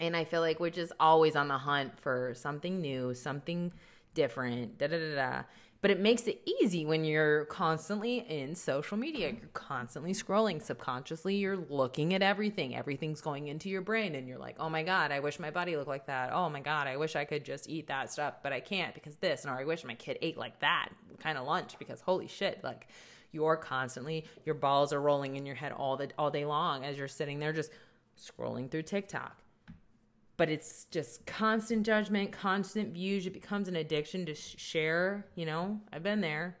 And 0.00 0.16
I 0.16 0.24
feel 0.24 0.40
like 0.40 0.58
we're 0.58 0.70
just 0.70 0.92
always 0.98 1.36
on 1.36 1.48
the 1.48 1.58
hunt 1.58 1.98
for 2.00 2.34
something 2.34 2.80
new, 2.80 3.14
something 3.14 3.72
different, 4.14 4.78
da 4.78 4.88
da 4.88 4.98
da 4.98 5.14
da. 5.14 5.42
But 5.82 5.90
it 5.90 5.98
makes 5.98 6.28
it 6.28 6.40
easy 6.46 6.86
when 6.86 7.04
you're 7.04 7.44
constantly 7.46 8.18
in 8.18 8.54
social 8.54 8.96
media. 8.96 9.30
You're 9.30 9.50
constantly 9.52 10.12
scrolling. 10.12 10.62
Subconsciously, 10.62 11.34
you're 11.34 11.56
looking 11.56 12.14
at 12.14 12.22
everything. 12.22 12.76
Everything's 12.76 13.20
going 13.20 13.48
into 13.48 13.68
your 13.68 13.80
brain, 13.80 14.14
and 14.14 14.28
you're 14.28 14.38
like, 14.38 14.54
oh 14.60 14.70
my 14.70 14.84
God, 14.84 15.10
I 15.10 15.18
wish 15.18 15.40
my 15.40 15.50
body 15.50 15.76
looked 15.76 15.88
like 15.88 16.06
that. 16.06 16.32
Oh 16.32 16.48
my 16.48 16.60
God, 16.60 16.86
I 16.86 16.96
wish 16.96 17.16
I 17.16 17.24
could 17.24 17.44
just 17.44 17.68
eat 17.68 17.88
that 17.88 18.12
stuff, 18.12 18.34
but 18.44 18.52
I 18.52 18.60
can't 18.60 18.94
because 18.94 19.16
this. 19.16 19.44
Or 19.44 19.50
I 19.50 19.64
wish 19.64 19.84
my 19.84 19.96
kid 19.96 20.18
ate 20.22 20.38
like 20.38 20.60
that 20.60 20.90
kind 21.18 21.36
of 21.36 21.46
lunch 21.46 21.76
because 21.80 22.00
holy 22.00 22.28
shit, 22.28 22.62
like 22.62 22.86
you're 23.32 23.56
constantly, 23.56 24.24
your 24.46 24.54
balls 24.54 24.92
are 24.92 25.00
rolling 25.00 25.34
in 25.34 25.44
your 25.44 25.56
head 25.56 25.72
all, 25.72 25.96
the, 25.96 26.10
all 26.16 26.30
day 26.30 26.44
long 26.44 26.84
as 26.84 26.96
you're 26.96 27.08
sitting 27.08 27.40
there 27.40 27.52
just 27.52 27.72
scrolling 28.16 28.70
through 28.70 28.82
TikTok 28.82 29.36
but 30.42 30.50
it's 30.50 30.86
just 30.86 31.24
constant 31.24 31.86
judgment, 31.86 32.32
constant 32.32 32.92
views. 32.92 33.28
It 33.28 33.32
becomes 33.32 33.68
an 33.68 33.76
addiction 33.76 34.26
to 34.26 34.34
share. 34.34 35.24
You 35.36 35.46
know, 35.46 35.80
I've 35.92 36.02
been 36.02 36.20
there. 36.20 36.58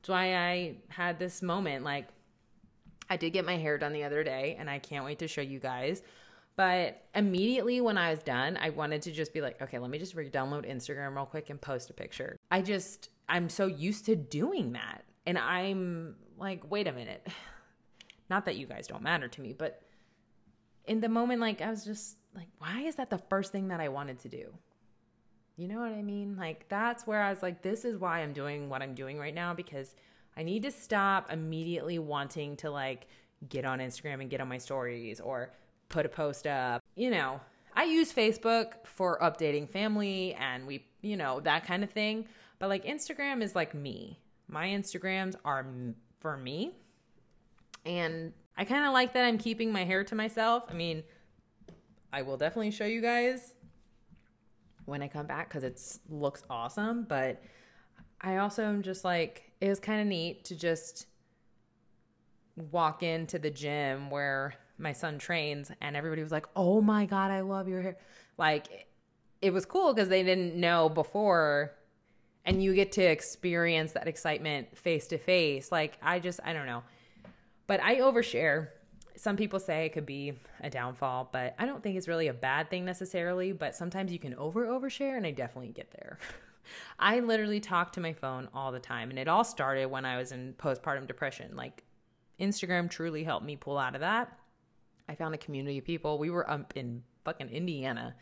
That's 0.00 0.08
why 0.08 0.34
I 0.34 0.78
had 0.88 1.16
this 1.16 1.42
moment. 1.42 1.84
Like, 1.84 2.08
I 3.08 3.16
did 3.16 3.30
get 3.30 3.46
my 3.46 3.56
hair 3.56 3.78
done 3.78 3.92
the 3.92 4.02
other 4.02 4.24
day, 4.24 4.56
and 4.58 4.68
I 4.68 4.80
can't 4.80 5.04
wait 5.04 5.20
to 5.20 5.28
show 5.28 5.42
you 5.42 5.60
guys. 5.60 6.02
But 6.56 7.04
immediately 7.14 7.80
when 7.80 7.98
I 7.98 8.10
was 8.10 8.18
done, 8.24 8.58
I 8.60 8.70
wanted 8.70 9.02
to 9.02 9.12
just 9.12 9.32
be 9.32 9.40
like, 9.40 9.62
okay, 9.62 9.78
let 9.78 9.88
me 9.88 10.00
just 10.00 10.16
re 10.16 10.28
download 10.28 10.68
Instagram 10.68 11.14
real 11.14 11.24
quick 11.24 11.50
and 11.50 11.60
post 11.60 11.88
a 11.88 11.92
picture. 11.92 12.36
I 12.50 12.62
just, 12.62 13.10
I'm 13.28 13.48
so 13.48 13.66
used 13.66 14.06
to 14.06 14.16
doing 14.16 14.72
that. 14.72 15.04
And 15.24 15.38
I'm 15.38 16.16
like, 16.36 16.68
wait 16.68 16.88
a 16.88 16.92
minute. 16.92 17.28
Not 18.28 18.44
that 18.46 18.56
you 18.56 18.66
guys 18.66 18.88
don't 18.88 19.04
matter 19.04 19.28
to 19.28 19.40
me, 19.40 19.52
but 19.56 19.82
in 20.84 21.00
the 21.00 21.08
moment, 21.08 21.40
like, 21.40 21.60
I 21.60 21.70
was 21.70 21.84
just 21.84 22.16
like, 22.34 22.48
why 22.58 22.82
is 22.82 22.96
that 22.96 23.10
the 23.10 23.18
first 23.18 23.52
thing 23.52 23.68
that 23.68 23.80
I 23.80 23.88
wanted 23.88 24.18
to 24.20 24.28
do? 24.28 24.52
You 25.56 25.68
know 25.68 25.80
what 25.80 25.92
I 25.92 26.02
mean? 26.02 26.36
Like, 26.36 26.68
that's 26.68 27.06
where 27.06 27.20
I 27.20 27.30
was 27.30 27.42
like, 27.42 27.62
this 27.62 27.84
is 27.84 27.98
why 27.98 28.20
I'm 28.20 28.32
doing 28.32 28.68
what 28.68 28.82
I'm 28.82 28.94
doing 28.94 29.18
right 29.18 29.34
now 29.34 29.52
because 29.54 29.94
I 30.36 30.42
need 30.42 30.62
to 30.62 30.70
stop 30.70 31.30
immediately 31.30 31.98
wanting 31.98 32.56
to 32.58 32.70
like 32.70 33.06
get 33.48 33.64
on 33.64 33.78
Instagram 33.80 34.20
and 34.20 34.30
get 34.30 34.40
on 34.40 34.48
my 34.48 34.58
stories 34.58 35.20
or 35.20 35.52
put 35.88 36.06
a 36.06 36.08
post 36.08 36.46
up. 36.46 36.82
You 36.94 37.10
know, 37.10 37.40
I 37.74 37.84
use 37.84 38.12
Facebook 38.12 38.72
for 38.84 39.18
updating 39.20 39.68
family 39.68 40.34
and 40.34 40.66
we, 40.66 40.86
you 41.02 41.16
know, 41.16 41.40
that 41.40 41.66
kind 41.66 41.84
of 41.84 41.90
thing. 41.90 42.26
But 42.58 42.68
like, 42.68 42.84
Instagram 42.84 43.42
is 43.42 43.54
like 43.54 43.74
me. 43.74 44.20
My 44.48 44.68
Instagrams 44.68 45.36
are 45.44 45.66
for 46.20 46.36
me. 46.36 46.72
And 47.84 48.32
I 48.56 48.64
kind 48.64 48.86
of 48.86 48.92
like 48.92 49.12
that 49.14 49.24
I'm 49.24 49.38
keeping 49.38 49.72
my 49.72 49.84
hair 49.84 50.04
to 50.04 50.14
myself. 50.14 50.64
I 50.68 50.74
mean, 50.74 51.02
I 52.12 52.22
will 52.22 52.36
definitely 52.36 52.70
show 52.70 52.84
you 52.84 53.00
guys 53.00 53.54
when 54.84 55.02
I 55.02 55.08
come 55.08 55.26
back 55.26 55.48
because 55.48 55.64
it 55.64 55.80
looks 56.10 56.42
awesome. 56.50 57.04
But 57.08 57.42
I 58.20 58.36
also 58.36 58.64
am 58.64 58.82
just 58.82 59.04
like, 59.04 59.52
it 59.60 59.68
was 59.68 59.80
kind 59.80 60.00
of 60.00 60.06
neat 60.06 60.44
to 60.46 60.56
just 60.56 61.06
walk 62.70 63.02
into 63.02 63.38
the 63.38 63.50
gym 63.50 64.10
where 64.10 64.54
my 64.78 64.92
son 64.92 65.18
trains 65.18 65.70
and 65.80 65.96
everybody 65.96 66.22
was 66.22 66.32
like, 66.32 66.46
oh 66.54 66.80
my 66.80 67.06
God, 67.06 67.30
I 67.30 67.40
love 67.40 67.68
your 67.68 67.80
hair. 67.80 67.96
Like, 68.36 68.88
it 69.40 69.52
was 69.52 69.64
cool 69.64 69.94
because 69.94 70.08
they 70.08 70.22
didn't 70.22 70.54
know 70.54 70.88
before 70.88 71.72
and 72.44 72.62
you 72.62 72.74
get 72.74 72.92
to 72.92 73.02
experience 73.02 73.92
that 73.92 74.08
excitement 74.08 74.76
face 74.76 75.06
to 75.08 75.18
face. 75.18 75.72
Like, 75.72 75.96
I 76.02 76.18
just, 76.18 76.40
I 76.44 76.52
don't 76.52 76.66
know. 76.66 76.82
But 77.66 77.80
I 77.80 77.96
overshare 77.96 78.68
some 79.22 79.36
people 79.36 79.60
say 79.60 79.86
it 79.86 79.92
could 79.92 80.04
be 80.04 80.32
a 80.62 80.68
downfall, 80.68 81.28
but 81.30 81.54
I 81.56 81.64
don't 81.64 81.80
think 81.80 81.96
it's 81.96 82.08
really 82.08 82.26
a 82.26 82.34
bad 82.34 82.68
thing 82.70 82.84
necessarily. 82.84 83.52
But 83.52 83.76
sometimes 83.76 84.10
you 84.10 84.18
can 84.18 84.34
over 84.34 84.66
overshare, 84.66 85.16
and 85.16 85.24
I 85.24 85.30
definitely 85.30 85.70
get 85.70 85.92
there. 85.92 86.18
I 86.98 87.20
literally 87.20 87.60
talk 87.60 87.92
to 87.92 88.00
my 88.00 88.14
phone 88.14 88.48
all 88.52 88.72
the 88.72 88.80
time, 88.80 89.10
and 89.10 89.20
it 89.20 89.28
all 89.28 89.44
started 89.44 89.86
when 89.86 90.04
I 90.04 90.16
was 90.16 90.32
in 90.32 90.54
postpartum 90.54 91.06
depression. 91.06 91.54
Like 91.54 91.84
Instagram 92.40 92.90
truly 92.90 93.22
helped 93.22 93.46
me 93.46 93.54
pull 93.54 93.78
out 93.78 93.94
of 93.94 94.00
that. 94.00 94.36
I 95.08 95.14
found 95.14 95.36
a 95.36 95.38
community 95.38 95.78
of 95.78 95.84
people. 95.84 96.18
We 96.18 96.30
were 96.30 96.50
up 96.50 96.72
in 96.74 97.04
fucking 97.24 97.50
Indiana, 97.50 98.16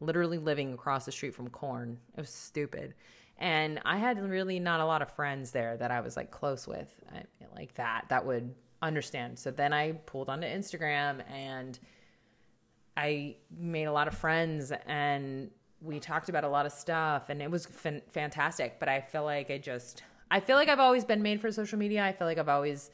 literally 0.00 0.38
living 0.38 0.72
across 0.72 1.04
the 1.04 1.12
street 1.12 1.36
from 1.36 1.50
corn. 1.50 2.00
It 2.16 2.20
was 2.20 2.30
stupid. 2.30 2.94
And 3.38 3.80
I 3.84 3.96
had 3.96 4.20
really 4.20 4.58
not 4.58 4.80
a 4.80 4.86
lot 4.86 5.02
of 5.02 5.14
friends 5.14 5.52
there 5.52 5.76
that 5.76 5.92
I 5.92 6.00
was 6.00 6.16
like 6.16 6.32
close 6.32 6.66
with, 6.66 7.00
uh, 7.14 7.20
like 7.54 7.74
that, 7.74 8.06
that 8.08 8.26
would 8.26 8.52
understand. 8.82 9.38
So 9.38 9.50
then 9.50 9.72
I 9.72 9.92
pulled 9.92 10.28
onto 10.28 10.46
Instagram 10.46 11.22
and 11.30 11.78
I 12.96 13.36
made 13.56 13.84
a 13.84 13.92
lot 13.92 14.08
of 14.08 14.14
friends 14.14 14.72
and 14.86 15.50
we 15.80 15.98
talked 15.98 16.28
about 16.28 16.44
a 16.44 16.48
lot 16.48 16.66
of 16.66 16.72
stuff 16.72 17.30
and 17.30 17.40
it 17.40 17.50
was 17.50 17.66
fantastic. 17.66 18.78
But 18.78 18.88
I 18.88 19.00
feel 19.00 19.24
like 19.24 19.50
I 19.50 19.58
just, 19.58 20.02
I 20.30 20.40
feel 20.40 20.56
like 20.56 20.68
I've 20.68 20.80
always 20.80 21.04
been 21.04 21.22
made 21.22 21.40
for 21.40 21.50
social 21.50 21.78
media. 21.78 22.04
I 22.04 22.12
feel 22.12 22.26
like 22.26 22.38
I've 22.38 22.48
always, 22.48 22.90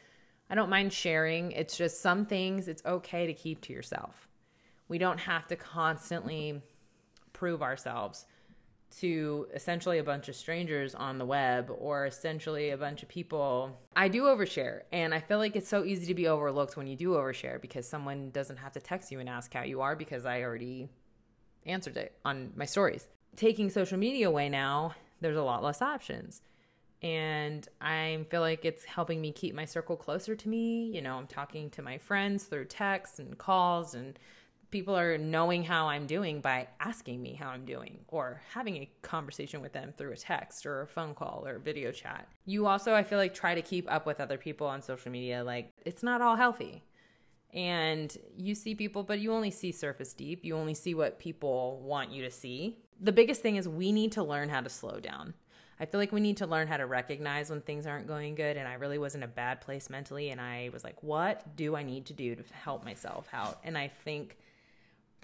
I 0.51 0.55
don't 0.55 0.71
mind 0.71 0.93
sharing. 0.93 1.53
It's 1.53 1.77
just 1.77 2.01
some 2.01 2.27
things 2.27 2.69
it's 2.69 2.83
okay 2.87 3.27
to 3.27 3.35
keep 3.35 3.61
to 3.63 3.73
yourself. 3.73 4.29
We 4.89 4.99
don't 4.99 5.21
have 5.21 5.47
to 5.49 5.57
constantly 5.57 6.63
prove 7.33 7.63
ourselves 7.63 8.27
to 9.01 9.47
essentially 9.55 9.99
a 9.99 10.05
bunch 10.05 10.29
of 10.29 10.37
strangers 10.37 10.95
on 10.95 11.19
the 11.19 11.25
web 11.25 11.71
or 11.79 12.07
essentially 12.07 12.71
a 12.71 12.77
bunch 12.77 13.03
of 13.03 13.09
people. 13.09 13.79
I 13.95 14.09
do 14.09 14.25
overshare, 14.25 14.83
and 14.93 15.15
I 15.15 15.21
feel 15.21 15.39
like 15.39 15.57
it's 15.57 15.69
so 15.69 15.85
easy 15.85 16.07
to 16.07 16.15
be 16.15 16.29
overlooked 16.29 16.77
when 16.77 16.87
you 16.87 16.97
do 16.97 17.11
overshare 17.11 17.61
because 17.61 17.87
someone 17.87 18.31
doesn't 18.31 18.57
have 18.57 18.73
to 18.73 18.81
text 18.81 19.13
you 19.13 19.21
and 19.21 19.29
ask 19.29 19.53
how 19.53 19.63
you 19.63 19.81
are 19.81 19.95
because 19.95 20.27
I 20.27 20.43
already 20.43 20.89
answered 21.67 21.97
it 21.97 22.19
on 22.25 22.53
my 22.57 22.65
stories. 22.65 23.09
Taking 23.37 23.71
social 23.71 23.99
media 23.99 24.29
away 24.29 24.49
now, 24.49 24.95
there's 25.21 25.37
a 25.37 25.43
lot 25.43 25.63
less 25.63 25.83
options. 25.83 26.43
And 27.01 27.69
I 27.81 28.27
feel 28.31 28.41
like 28.41 28.65
it's 28.65 28.85
helping 28.85 29.21
me 29.21 29.31
keep 29.31 29.55
my 29.55 29.65
circle 29.65 29.97
closer 29.97 30.35
to 30.35 30.49
me. 30.49 30.91
You 30.93 31.01
know, 31.01 31.17
I'm 31.17 31.29
talking 31.29 31.71
to 31.71 31.83
my 31.83 31.99
friends 31.99 32.45
through 32.45 32.65
texts 32.65 33.21
and 33.21 33.39
calls 33.39 33.95
and 33.95 34.19
people 34.71 34.97
are 34.97 35.17
knowing 35.17 35.65
how 35.65 35.89
I'm 35.89 36.07
doing 36.07 36.41
by 36.41 36.69
asking 36.81 37.23
me 37.23 37.35
how 37.35 37.49
I'm 37.49 37.65
doing 37.65 38.01
or 38.09 38.43
having 38.53 38.77
a 38.77 38.91
conversation 39.03 39.63
with 39.63 39.73
them 39.73 39.93
through 39.97 40.13
a 40.13 40.17
text 40.17 40.67
or 40.67 40.83
a 40.83 40.87
phone 40.87 41.15
call 41.15 41.45
or 41.47 41.59
video 41.59 41.91
chat. 41.91 42.29
You 42.45 42.67
also, 42.67 42.95
I 42.95 43.03
feel 43.03 43.19
like, 43.19 43.35
try 43.35 43.55
to 43.55 43.63
keep 43.63 43.91
up 43.91 44.05
with 44.05 44.21
other 44.21 44.37
people 44.37 44.67
on 44.67 44.83
social 44.83 45.11
media. 45.11 45.43
Like, 45.43 45.73
it's 45.87 46.03
not 46.03 46.21
all 46.21 46.37
healthy. 46.37 46.85
And 47.55 48.15
you 48.37 48.55
see 48.55 48.75
people, 48.75 49.03
but 49.03 49.21
you 49.21 49.33
only 49.33 49.51
see 49.51 49.73
surface 49.73 50.13
deep. 50.13 50.45
You 50.45 50.55
only 50.55 50.75
see 50.75 50.95
what 50.95 51.19
people 51.19 51.81
want 51.83 52.11
you 52.11 52.23
to 52.25 52.31
see. 52.31 52.77
The 53.01 53.13
biggest 53.13 53.41
thing 53.41 53.57
is 53.57 53.67
we 53.67 53.91
need 53.91 54.13
to 54.13 54.23
learn 54.23 54.51
how 54.51 54.61
to 54.61 54.69
slow 54.69 55.01
down. 55.01 55.33
I 55.81 55.87
feel 55.87 56.01
like 56.01 56.13
we 56.13 56.21
need 56.21 56.39
to 56.39 56.47
learn 56.47 56.67
how 56.67 56.77
to 56.77 56.87
recognize 56.87 57.51
when 57.51 57.63
things 57.63 57.87
aren't 57.87 58.07
going 58.07 58.35
good. 58.35 58.57
And 58.57 58.69
I 58.69 58.75
really 58.75 58.99
was 58.99 59.15
in 59.15 59.23
a 59.23 59.29
bad 59.29 59.61
place 59.63 59.89
mentally. 59.89 60.31
And 60.31 60.41
I 60.41 60.69
was 60.73 60.85
like, 60.85 61.03
what 61.03 61.57
do 61.57 61.75
I 61.75 61.85
need 61.85 62.05
to 62.07 62.13
do 62.13 62.35
to 62.35 62.43
help 62.53 62.85
myself 62.85 63.29
out? 63.33 63.61
And 63.65 63.79
I 63.79 63.89
think 64.05 64.37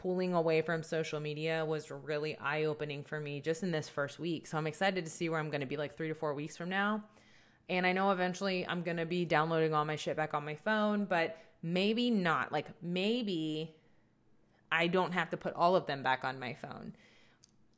pulling 0.05 0.35
away 0.35 0.61
from 0.61 0.83
social 0.83 1.19
media 1.19 1.65
was 1.65 1.91
really 1.91 2.37
eye 2.37 2.65
opening 2.65 3.03
for 3.03 3.19
me 3.19 3.41
just 3.41 3.63
in 3.63 3.71
this 3.71 3.89
first 3.89 4.19
week. 4.19 4.47
So 4.47 4.59
I'm 4.59 4.67
excited 4.67 5.03
to 5.03 5.11
see 5.11 5.31
where 5.31 5.41
I'm 5.41 5.49
going 5.49 5.63
to 5.63 5.67
be 5.67 5.79
like 5.79 5.97
three 5.97 6.09
to 6.09 6.15
four 6.15 6.35
weeks 6.35 6.59
from 6.59 6.69
now. 6.69 7.03
And 7.71 7.87
I 7.87 7.93
know 7.93 8.11
eventually 8.11 8.69
I'm 8.69 8.83
going 8.83 8.99
to 8.99 9.07
be 9.07 9.25
downloading 9.25 9.73
all 9.73 9.87
my 9.87 9.97
shit 9.97 10.15
back 10.15 10.35
on 10.35 10.45
my 10.45 10.57
phone, 10.57 11.07
but 11.07 11.39
maybe 11.63 12.11
not. 12.11 12.53
Like 12.53 12.67
maybe 12.83 13.75
I 14.71 14.89
don't 14.89 15.13
have 15.13 15.31
to 15.31 15.39
put 15.39 15.55
all 15.55 15.75
of 15.75 15.87
them 15.87 16.03
back 16.03 16.23
on 16.23 16.39
my 16.39 16.53
phone. 16.53 16.95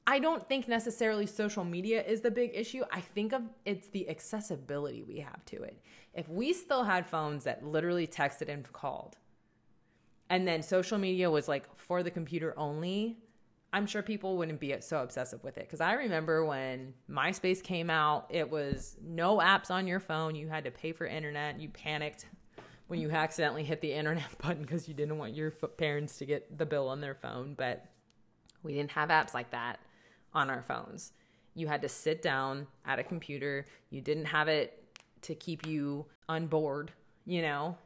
I 0.04 0.18
don't 0.18 0.48
think 0.48 0.66
necessarily 0.66 1.26
social 1.26 1.62
media 1.62 2.02
is 2.02 2.22
the 2.22 2.32
big 2.32 2.50
issue. 2.54 2.82
I 2.90 3.02
think 3.02 3.34
of 3.34 3.42
it's 3.64 3.86
the 3.86 4.10
accessibility 4.10 5.04
we 5.04 5.20
have 5.20 5.44
to 5.44 5.62
it. 5.62 5.80
If 6.12 6.28
we 6.28 6.52
still 6.52 6.82
had 6.82 7.06
phones 7.06 7.44
that 7.44 7.64
literally 7.64 8.08
texted 8.08 8.48
and 8.48 8.72
called, 8.72 9.16
and 10.30 10.46
then 10.46 10.62
social 10.62 10.98
media 10.98 11.30
was 11.30 11.48
like 11.48 11.64
for 11.76 12.02
the 12.02 12.10
computer 12.10 12.54
only, 12.56 13.18
I'm 13.72 13.86
sure 13.86 14.02
people 14.02 14.36
wouldn't 14.38 14.60
be 14.60 14.74
so 14.80 15.02
obsessive 15.02 15.42
with 15.44 15.58
it. 15.58 15.64
Because 15.64 15.80
I 15.80 15.94
remember 15.94 16.44
when 16.44 16.94
MySpace 17.10 17.62
came 17.62 17.90
out, 17.90 18.26
it 18.30 18.48
was 18.50 18.96
no 19.02 19.38
apps 19.38 19.70
on 19.70 19.86
your 19.86 20.00
phone. 20.00 20.34
You 20.34 20.48
had 20.48 20.64
to 20.64 20.70
pay 20.70 20.92
for 20.92 21.06
internet. 21.06 21.60
You 21.60 21.68
panicked 21.68 22.26
when 22.88 23.00
you 23.00 23.10
accidentally 23.10 23.64
hit 23.64 23.80
the 23.80 23.92
internet 23.92 24.26
button 24.42 24.62
because 24.62 24.88
you 24.88 24.94
didn't 24.94 25.18
want 25.18 25.34
your 25.34 25.50
parents 25.50 26.18
to 26.18 26.26
get 26.26 26.56
the 26.56 26.66
bill 26.66 26.88
on 26.88 27.00
their 27.00 27.14
phone. 27.14 27.54
But 27.54 27.86
we 28.62 28.72
didn't 28.72 28.92
have 28.92 29.10
apps 29.10 29.34
like 29.34 29.50
that 29.50 29.78
on 30.32 30.50
our 30.50 30.62
phones. 30.62 31.12
You 31.54 31.66
had 31.66 31.82
to 31.82 31.88
sit 31.88 32.22
down 32.22 32.66
at 32.84 32.98
a 32.98 33.02
computer. 33.02 33.66
You 33.90 34.00
didn't 34.00 34.26
have 34.26 34.48
it 34.48 34.82
to 35.22 35.34
keep 35.34 35.66
you 35.66 36.06
on 36.28 36.46
board, 36.46 36.92
you 37.24 37.42
know? 37.42 37.76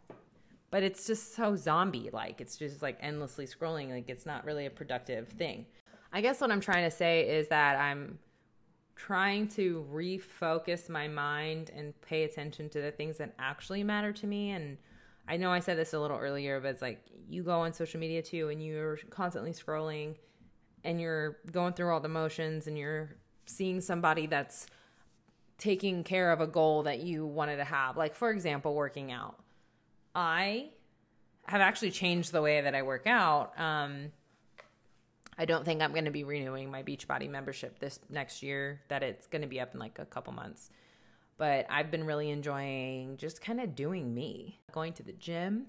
But 0.71 0.83
it's 0.83 1.07
just 1.07 1.35
so 1.35 1.57
zombie 1.57 2.11
like. 2.12 2.41
It's 2.41 2.57
just 2.57 2.83
like 2.83 2.99
endlessly 3.00 3.47
scrolling. 3.47 3.91
Like 3.91 4.09
it's 4.09 4.27
not 4.27 4.45
really 4.45 4.67
a 4.67 4.71
productive 4.71 5.29
thing. 5.29 5.67
I 6.12 6.21
guess 6.21 6.41
what 6.41 6.50
I'm 6.50 6.61
trying 6.61 6.89
to 6.89 6.97
say 6.97 7.29
is 7.29 7.49
that 7.49 7.79
I'm 7.79 8.19
trying 8.97 9.49
to 9.49 9.87
refocus 9.93 10.89
my 10.89 11.09
mind 11.09 11.71
and 11.75 11.99
pay 12.03 12.25
attention 12.25 12.69
to 12.69 12.81
the 12.81 12.91
things 12.91 13.19
that 13.19 13.35
actually 13.39 13.83
matter 13.83 14.12
to 14.12 14.27
me. 14.27 14.50
And 14.50 14.77
I 15.27 15.37
know 15.37 15.50
I 15.50 15.61
said 15.61 15.79
this 15.79 15.95
a 15.95 16.00
little 16.00 16.19
earlier, 16.19 16.61
but 16.61 16.69
it's 16.69 16.83
like 16.83 17.00
you 17.29 17.43
go 17.43 17.61
on 17.61 17.73
social 17.73 17.99
media 17.99 18.23
too 18.23 18.49
and 18.49 18.62
you're 18.62 18.99
constantly 19.09 19.53
scrolling 19.53 20.17
and 20.85 21.00
you're 21.00 21.39
going 21.50 21.73
through 21.73 21.93
all 21.93 22.00
the 22.00 22.09
motions 22.09 22.67
and 22.67 22.77
you're 22.77 23.11
seeing 23.47 23.81
somebody 23.81 24.27
that's 24.27 24.67
taking 25.59 26.03
care 26.05 26.33
of 26.33 26.41
a 26.41 26.47
goal 26.47 26.83
that 26.85 27.00
you 27.00 27.27
wanted 27.27 27.57
to 27.57 27.65
have. 27.65 27.97
Like, 27.97 28.15
for 28.15 28.31
example, 28.31 28.75
working 28.75 29.12
out. 29.12 29.39
I 30.14 30.71
have 31.47 31.61
actually 31.61 31.90
changed 31.90 32.33
the 32.33 32.43
way 32.43 32.61
that 32.61 32.75
I 32.75 32.83
work 32.83 33.07
out. 33.07 33.59
Um, 33.59 34.12
I 35.38 35.45
don't 35.45 35.64
think 35.64 35.83
I'm 35.83 35.93
going 35.93 36.05
to 36.05 36.11
be 36.11 36.25
renewing 36.25 36.71
my 36.71 36.83
Beachbody 36.83 37.29
membership 37.29 37.79
this 37.79 37.99
next 38.09 38.43
year, 38.43 38.81
that 38.88 39.02
it's 39.02 39.26
going 39.26 39.43
to 39.43 39.49
be 39.49 39.61
up 39.61 39.75
in 39.75 39.81
like 39.81 39.99
a 39.99 40.05
couple 40.05 40.33
months. 40.33 40.71
But 41.38 41.67
I've 41.71 41.90
been 41.90 42.05
really 42.05 42.31
enjoying 42.31 43.17
just 43.17 43.40
kind 43.40 43.61
of 43.61 43.75
doing 43.75 44.12
me, 44.12 44.61
going 44.73 44.93
to 44.95 45.02
the 45.02 45.12
gym. 45.12 45.67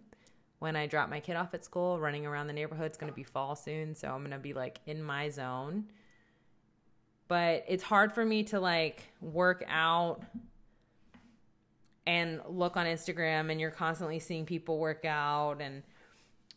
When 0.59 0.75
I 0.75 0.85
drop 0.85 1.09
my 1.09 1.19
kid 1.19 1.37
off 1.37 1.53
at 1.53 1.63
school, 1.63 1.99
running 1.99 2.25
around 2.25 2.47
the 2.47 2.53
neighborhood, 2.53 2.87
it's 2.87 2.97
going 2.97 3.11
to 3.11 3.15
be 3.15 3.23
fall 3.23 3.55
soon. 3.55 3.95
So 3.95 4.09
I'm 4.09 4.19
going 4.19 4.31
to 4.31 4.37
be 4.37 4.53
like 4.53 4.79
in 4.85 5.01
my 5.01 5.29
zone 5.29 5.85
but 7.31 7.63
it's 7.69 7.81
hard 7.81 8.11
for 8.11 8.25
me 8.25 8.43
to 8.43 8.59
like 8.59 9.05
work 9.21 9.63
out 9.69 10.21
and 12.05 12.41
look 12.47 12.77
on 12.77 12.85
Instagram 12.85 13.51
and 13.51 13.59
you're 13.59 13.71
constantly 13.71 14.19
seeing 14.19 14.45
people 14.45 14.79
work 14.79 15.05
out 15.05 15.61
and 15.61 15.83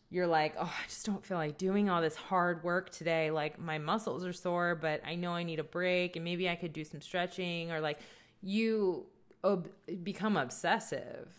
you're 0.09 0.27
like, 0.27 0.55
oh, 0.59 0.63
I 0.63 0.87
just 0.87 1.05
don't 1.05 1.25
feel 1.25 1.37
like 1.37 1.57
doing 1.57 1.89
all 1.89 2.01
this 2.01 2.15
hard 2.15 2.63
work 2.63 2.89
today. 2.89 3.31
Like 3.31 3.59
my 3.59 3.77
muscles 3.77 4.25
are 4.25 4.33
sore, 4.33 4.75
but 4.75 5.01
I 5.05 5.15
know 5.15 5.31
I 5.31 5.43
need 5.43 5.59
a 5.59 5.63
break 5.63 6.15
and 6.15 6.23
maybe 6.23 6.49
I 6.49 6.55
could 6.55 6.73
do 6.73 6.83
some 6.83 7.01
stretching 7.01 7.71
or 7.71 7.79
like 7.79 7.99
you 8.41 9.05
ob- 9.43 9.69
become 10.03 10.37
obsessive. 10.37 11.31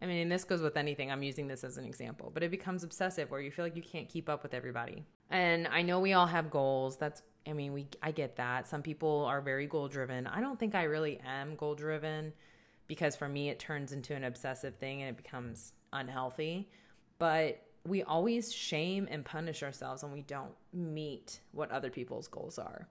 I 0.00 0.06
mean, 0.06 0.28
this 0.28 0.44
goes 0.44 0.60
with 0.60 0.76
anything. 0.76 1.10
I'm 1.10 1.22
using 1.22 1.48
this 1.48 1.64
as 1.64 1.78
an 1.78 1.84
example, 1.86 2.30
but 2.32 2.42
it 2.42 2.50
becomes 2.50 2.84
obsessive 2.84 3.30
where 3.30 3.40
you 3.40 3.50
feel 3.50 3.64
like 3.64 3.76
you 3.76 3.82
can't 3.82 4.08
keep 4.08 4.28
up 4.28 4.42
with 4.42 4.52
everybody. 4.52 5.04
And 5.30 5.66
I 5.68 5.82
know 5.82 6.00
we 6.00 6.12
all 6.12 6.26
have 6.26 6.50
goals. 6.50 6.96
That's 6.98 7.22
I 7.48 7.52
mean, 7.52 7.72
we 7.72 7.86
I 8.02 8.10
get 8.10 8.36
that. 8.36 8.66
Some 8.66 8.82
people 8.82 9.24
are 9.24 9.40
very 9.40 9.66
goal 9.66 9.88
driven. 9.88 10.26
I 10.26 10.40
don't 10.40 10.58
think 10.58 10.74
I 10.74 10.84
really 10.84 11.20
am 11.26 11.54
goal 11.54 11.74
driven 11.74 12.32
because 12.86 13.16
for 13.16 13.28
me 13.28 13.48
it 13.48 13.58
turns 13.58 13.92
into 13.92 14.14
an 14.14 14.24
obsessive 14.24 14.76
thing 14.76 15.02
and 15.02 15.10
it 15.10 15.16
becomes 15.16 15.72
unhealthy. 15.92 16.68
But 17.18 17.62
we 17.84 18.02
always 18.02 18.52
shame 18.52 19.08
and 19.10 19.24
punish 19.24 19.62
ourselves 19.62 20.02
when 20.02 20.12
we 20.12 20.22
don't 20.22 20.54
meet 20.72 21.40
what 21.52 21.70
other 21.70 21.90
people's 21.90 22.28
goals 22.28 22.58
are. 22.58 22.88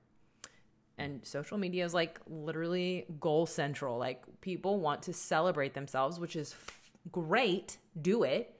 And 0.98 1.26
social 1.26 1.58
media 1.58 1.84
is 1.86 1.94
like 1.94 2.20
literally 2.28 3.06
goal 3.20 3.46
central. 3.46 3.98
Like 3.98 4.24
people 4.42 4.80
want 4.80 5.04
to 5.04 5.14
celebrate 5.14 5.74
themselves, 5.74 6.20
which 6.20 6.36
is 6.36 6.54
f- 6.54 6.92
great. 7.12 7.78
Do 8.02 8.24
it. 8.24 8.58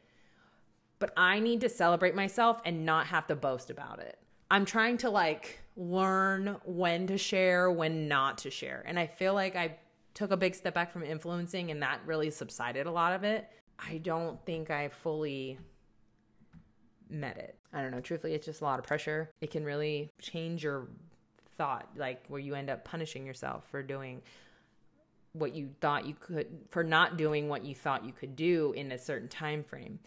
But 1.00 1.14
I 1.16 1.40
need 1.40 1.62
to 1.62 1.70
celebrate 1.70 2.16
myself 2.16 2.62
and 2.66 2.86
not 2.86 3.08
have 3.08 3.28
to 3.28 3.36
boast 3.36 3.70
about 3.70 4.00
it. 4.00 4.18
I'm 4.52 4.66
trying 4.66 4.98
to 4.98 5.10
like 5.10 5.60
learn 5.78 6.58
when 6.66 7.08
to 7.08 7.18
share, 7.18 7.72
when 7.72 8.08
not 8.08 8.40
to 8.40 8.52
share. 8.52 8.84
And 8.86 9.00
I 9.00 9.08
feel 9.08 9.34
like 9.34 9.56
I 9.56 9.78
took 10.16 10.32
a 10.32 10.38
big 10.38 10.56
step 10.56 10.74
back 10.74 10.92
from 10.92 11.04
influencing 11.04 11.70
and 11.70 11.84
that 11.84 12.00
really 12.06 12.32
subsided 12.32 12.88
a 12.88 12.92
lot 12.92 13.14
of 13.14 13.24
it. 13.24 13.48
I 13.78 13.98
don't 13.98 14.44
think 14.46 14.72
I 14.72 14.88
fully 14.88 15.60
met 17.10 17.38
it. 17.38 17.56
I 17.72 17.82
don't 17.82 17.92
know. 17.92 18.00
Truthfully, 18.00 18.34
it's 18.34 18.46
just 18.46 18.62
a 18.62 18.64
lot 18.64 18.80
of 18.80 18.88
pressure. 18.88 19.30
It 19.42 19.52
can 19.52 19.66
really 19.66 20.10
change 20.20 20.64
your 20.64 20.88
thought, 21.58 21.90
like 21.98 22.26
where 22.30 22.40
you 22.40 22.56
end 22.56 22.70
up 22.70 22.86
punishing 22.86 23.26
yourself 23.26 23.68
for 23.70 23.84
doing 23.84 24.22
what 25.34 25.54
you 25.54 25.70
thought 25.82 26.06
you 26.06 26.16
could, 26.18 26.48
for 26.70 26.84
not 26.84 27.18
doing 27.18 27.50
what 27.50 27.66
you 27.66 27.76
thought 27.76 28.06
you 28.06 28.14
could 28.14 28.38
do 28.38 28.72
in 28.76 28.94
a 28.94 28.98
certain 28.98 29.28
time 29.28 29.64
frame. 29.64 30.00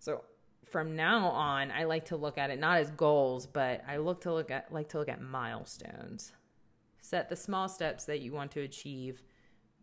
So 0.00 0.24
from 0.64 0.96
now 0.96 1.28
on, 1.28 1.70
I 1.70 1.84
like 1.84 2.06
to 2.06 2.16
look 2.16 2.36
at 2.36 2.50
it 2.50 2.58
not 2.58 2.78
as 2.78 2.90
goals, 2.90 3.46
but 3.46 3.82
I 3.86 3.98
look 3.98 4.22
to 4.22 4.32
look 4.32 4.50
at 4.50 4.72
like 4.72 4.88
to 4.88 4.98
look 4.98 5.08
at 5.08 5.22
milestones. 5.22 6.32
Set 7.00 7.28
the 7.28 7.36
small 7.36 7.68
steps 7.68 8.04
that 8.06 8.20
you 8.20 8.32
want 8.32 8.50
to 8.52 8.60
achieve 8.60 9.22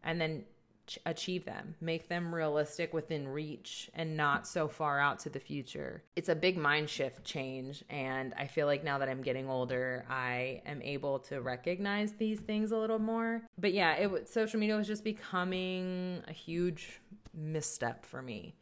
and 0.04 0.20
then 0.20 0.44
ch- 0.88 1.00
achieve 1.06 1.46
them. 1.46 1.76
Make 1.82 2.10
them 2.10 2.34
realistic 2.34 2.94
within 2.94 3.28
reach 3.28 3.90
and 3.94 4.18
not 4.18 4.48
so 4.48 4.68
far 4.68 5.00
out 5.00 5.20
to 5.20 5.30
the 5.30 5.40
future. 5.40 6.04
It's 6.16 6.30
a 6.30 6.36
big 6.36 6.58
mind 6.58 6.90
shift 6.90 7.24
change 7.24 7.84
and 7.90 8.34
I 8.38 8.48
feel 8.48 8.68
like 8.68 8.84
now 8.84 8.98
that 8.98 9.10
I'm 9.10 9.22
getting 9.22 9.50
older, 9.50 10.06
I 10.10 10.62
am 10.66 10.82
able 10.82 11.20
to 11.20 11.42
recognize 11.42 12.14
these 12.14 12.40
things 12.40 12.72
a 12.72 12.78
little 12.78 13.00
more. 13.00 13.44
But 13.58 13.74
yeah, 13.74 13.94
it 13.94 14.30
social 14.30 14.60
media 14.60 14.76
was 14.76 14.88
just 14.88 15.04
becoming 15.04 16.24
a 16.28 16.34
huge 16.34 17.00
misstep 17.34 18.06
for 18.06 18.22
me 18.22 18.56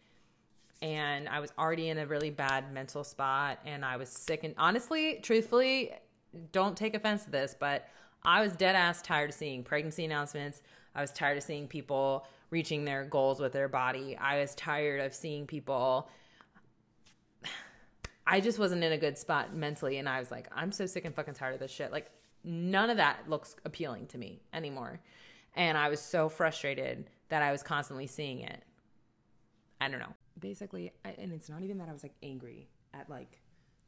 and 0.82 1.28
I 1.28 1.40
was 1.40 1.52
already 1.58 1.90
in 1.90 1.98
a 1.98 2.06
really 2.06 2.30
bad 2.30 2.72
mental 2.72 3.04
spot 3.04 3.60
and 3.66 3.84
I 3.84 3.98
was 3.98 4.10
sick 4.10 4.44
and 4.44 4.54
honestly, 4.58 5.20
truthfully, 5.22 5.92
don't 6.52 6.78
take 6.78 6.96
offense 6.96 7.24
to 7.26 7.32
this, 7.32 7.56
but 7.58 7.88
I 8.24 8.42
was 8.42 8.54
dead 8.54 8.76
ass 8.76 9.02
tired 9.02 9.30
of 9.30 9.36
seeing 9.36 9.64
pregnancy 9.64 10.06
announcements. 10.06 10.62
I 10.98 11.02
was 11.02 11.12
tired 11.12 11.38
of 11.38 11.44
seeing 11.44 11.68
people 11.68 12.28
reaching 12.50 12.84
their 12.84 13.06
goals 13.06 13.40
with 13.40 13.54
their 13.54 13.68
body. 13.68 14.18
I 14.18 14.40
was 14.40 14.56
tired 14.56 15.02
of 15.02 15.14
seeing 15.14 15.48
people 15.48 16.10
I 18.28 18.42
just 18.42 18.60
wasn't 18.60 18.84
in 18.84 18.92
a 18.92 18.98
good 18.98 19.18
spot 19.18 19.56
mentally 19.56 19.98
and 20.00 20.10
I 20.10 20.20
was 20.20 20.32
like, 20.32 20.50
I'm 20.54 20.72
so 20.74 20.86
sick 20.86 21.06
and 21.06 21.16
fucking 21.16 21.36
tired 21.36 21.54
of 21.54 21.60
this 21.60 21.72
shit. 21.72 21.92
Like 21.92 22.12
none 22.44 22.90
of 22.90 22.98
that 22.98 23.30
looks 23.30 23.56
appealing 23.64 24.08
to 24.08 24.18
me 24.18 24.42
anymore. 24.54 25.00
And 25.56 25.78
I 25.78 25.88
was 25.88 26.02
so 26.02 26.28
frustrated 26.28 27.10
that 27.30 27.42
I 27.42 27.52
was 27.52 27.64
constantly 27.64 28.08
seeing 28.08 28.42
it. 28.42 28.64
I 29.80 29.88
don't 29.88 30.00
know 30.00 30.16
basically, 30.40 30.92
and 31.04 31.32
it's 31.32 31.50
not 31.50 31.62
even 31.62 31.78
that 31.80 31.90
I 31.90 31.94
was 31.94 32.04
like 32.04 32.16
angry 32.24 32.68
at 32.94 33.10
like 33.10 33.40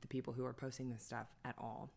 the 0.01 0.07
people 0.07 0.33
who 0.33 0.45
are 0.45 0.53
posting 0.53 0.89
this 0.89 1.03
stuff 1.03 1.27
at 1.45 1.55
all. 1.57 1.89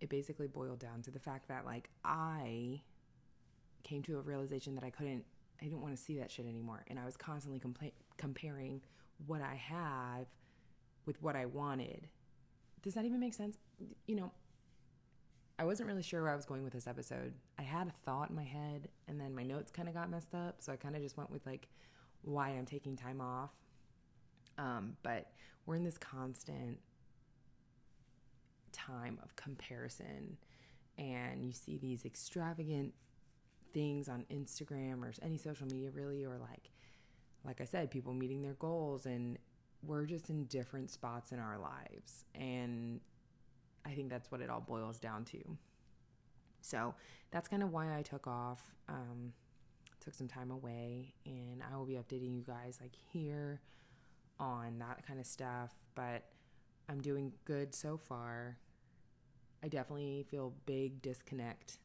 It 0.00 0.08
basically 0.08 0.48
boiled 0.48 0.80
down 0.80 1.02
to 1.02 1.10
the 1.10 1.18
fact 1.18 1.48
that 1.48 1.64
like 1.64 1.88
I 2.04 2.82
came 3.84 4.02
to 4.02 4.18
a 4.18 4.20
realization 4.20 4.74
that 4.74 4.84
I 4.84 4.90
couldn't, 4.90 5.24
I 5.60 5.64
didn't 5.64 5.80
want 5.80 5.96
to 5.96 6.02
see 6.02 6.18
that 6.18 6.30
shit 6.30 6.46
anymore. 6.46 6.84
And 6.88 6.98
I 6.98 7.04
was 7.04 7.16
constantly 7.16 7.60
comparing 8.16 8.80
what 9.26 9.40
I 9.40 9.54
have 9.54 10.26
with 11.06 11.22
what 11.22 11.36
I 11.36 11.46
wanted. 11.46 12.08
Does 12.82 12.94
that 12.94 13.04
even 13.04 13.20
make 13.20 13.34
sense? 13.34 13.56
You 14.06 14.16
know, 14.16 14.32
I 15.58 15.64
wasn't 15.64 15.88
really 15.88 16.02
sure 16.02 16.22
where 16.22 16.32
I 16.32 16.36
was 16.36 16.44
going 16.44 16.64
with 16.64 16.72
this 16.72 16.86
episode. 16.86 17.32
I 17.58 17.62
had 17.62 17.86
a 17.86 17.92
thought 18.04 18.30
in 18.30 18.36
my 18.36 18.42
head 18.42 18.88
and 19.06 19.20
then 19.20 19.34
my 19.34 19.44
notes 19.44 19.70
kind 19.70 19.88
of 19.88 19.94
got 19.94 20.10
messed 20.10 20.34
up. 20.34 20.56
So 20.58 20.72
I 20.72 20.76
kind 20.76 20.96
of 20.96 21.02
just 21.02 21.16
went 21.16 21.30
with 21.30 21.46
like 21.46 21.68
why 22.22 22.48
I'm 22.48 22.66
taking 22.66 22.96
time 22.96 23.20
off. 23.20 23.50
Um, 24.58 24.96
but 25.02 25.30
we're 25.66 25.76
in 25.76 25.84
this 25.84 25.98
constant 25.98 26.78
time 28.72 29.18
of 29.22 29.34
comparison, 29.36 30.36
and 30.98 31.44
you 31.44 31.52
see 31.52 31.78
these 31.78 32.04
extravagant 32.04 32.92
things 33.74 34.08
on 34.08 34.24
Instagram 34.32 35.02
or 35.02 35.12
any 35.22 35.36
social 35.36 35.66
media, 35.66 35.90
really, 35.90 36.24
or 36.24 36.38
like, 36.38 36.70
like 37.44 37.60
I 37.60 37.64
said, 37.64 37.90
people 37.90 38.14
meeting 38.14 38.40
their 38.40 38.54
goals, 38.54 39.04
and 39.04 39.38
we're 39.82 40.06
just 40.06 40.30
in 40.30 40.44
different 40.44 40.90
spots 40.90 41.32
in 41.32 41.38
our 41.38 41.58
lives. 41.58 42.24
And 42.34 43.00
I 43.84 43.90
think 43.90 44.08
that's 44.08 44.30
what 44.30 44.40
it 44.40 44.48
all 44.48 44.60
boils 44.60 44.98
down 44.98 45.24
to. 45.26 45.42
So 46.62 46.94
that's 47.30 47.48
kind 47.48 47.62
of 47.62 47.70
why 47.70 47.98
I 47.98 48.00
took 48.00 48.26
off. 48.26 48.62
Um, 48.88 49.34
took 50.04 50.14
some 50.14 50.28
time 50.28 50.50
away 50.50 51.14
and 51.24 51.62
I 51.62 51.76
will 51.76 51.86
be 51.86 51.94
updating 51.94 52.36
you 52.36 52.44
guys 52.46 52.78
like 52.80 52.92
here 53.12 53.60
on 54.38 54.78
that 54.78 55.06
kind 55.06 55.18
of 55.18 55.26
stuff, 55.26 55.74
but 55.94 56.24
I'm 56.88 57.00
doing 57.00 57.32
good 57.44 57.74
so 57.74 57.96
far. 57.96 58.58
I 59.62 59.68
definitely 59.68 60.26
feel 60.30 60.52
big 60.66 61.00
disconnect 61.00 61.78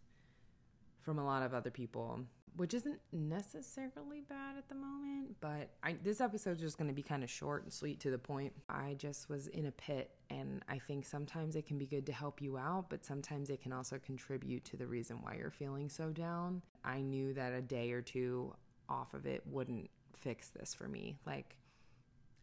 from 1.02 1.20
a 1.20 1.26
lot 1.26 1.44
of 1.44 1.54
other 1.54 1.72
people 1.72 2.22
which 2.56 2.74
isn't 2.74 3.00
necessarily 3.14 4.22
bad 4.28 4.58
at 4.58 4.68
the 4.68 4.76
moment, 4.76 5.36
but 5.40 5.70
I, 5.82 5.96
this 6.04 6.20
episode's 6.20 6.62
just 6.62 6.78
going 6.78 6.90
to 6.90 6.94
be 6.94 7.02
kind 7.02 7.24
of 7.24 7.30
short 7.30 7.64
and 7.64 7.72
sweet 7.72 8.02
to 8.02 8.12
the 8.12 8.18
point. 8.18 8.52
I 8.68 8.96
just 8.98 9.30
was 9.30 9.48
in 9.48 9.68
a 9.68 9.72
pit, 9.72 10.12
and 10.30 10.62
I 10.68 10.78
think 10.78 11.06
sometimes 11.06 11.56
it 11.56 11.66
can 11.66 11.78
be 11.78 11.86
good 11.86 12.06
to 12.08 12.12
help 12.12 12.42
you 12.42 12.58
out, 12.58 12.90
but 12.90 13.06
sometimes 13.06 13.50
it 13.50 13.62
can 13.62 13.72
also 13.72 13.98
contribute 13.98 14.66
to 14.66 14.78
the 14.78 14.88
reason 14.88 15.20
why 15.22 15.36
you're 15.36 15.52
feeling 15.52 15.88
so 15.88 16.10
down. 16.10 16.62
I 16.84 17.00
knew 17.00 17.34
that 17.34 17.54
a 17.54 17.62
day 17.62 17.92
or 17.92 18.02
two 18.02 18.54
off 18.90 19.14
of 19.14 19.26
it 19.26 19.44
wouldn't 19.46 19.90
fix 20.18 20.50
this 20.50 20.74
for 20.74 20.90
me. 20.90 21.18
Like, 21.26 21.56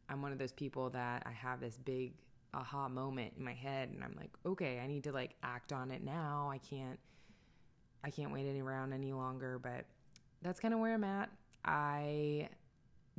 I'm 0.09 0.23
one 0.23 0.33
of 0.33 0.39
those 0.39 0.53
people 0.53 0.89
that 0.91 1.25
I 1.27 1.33
have 1.33 1.61
this 1.61 1.77
big 1.77 2.15
aha 2.55 2.89
moment 2.89 3.35
in 3.37 3.45
my 3.45 3.53
head, 3.53 3.91
and 3.91 4.03
I'm 4.03 4.15
like, 4.17 4.31
okay, 4.47 4.81
I 4.83 4.87
need 4.87 5.05
to 5.05 5.13
like 5.13 5.35
act 5.43 5.75
on 5.75 5.91
it 5.91 6.03
now. 6.03 6.49
I 6.51 6.57
can't. 6.59 6.99
I 8.05 8.11
can't 8.11 8.33
wait 8.33 8.49
any 8.49 8.63
around 8.63 8.93
any 8.93 9.13
longer, 9.13 9.59
but 9.59 9.85
that's 10.43 10.61
kind 10.61 10.73
of 10.75 10.81
where 10.81 10.95
I'm 10.95 11.05
at. 11.05 11.31
I 11.65 12.49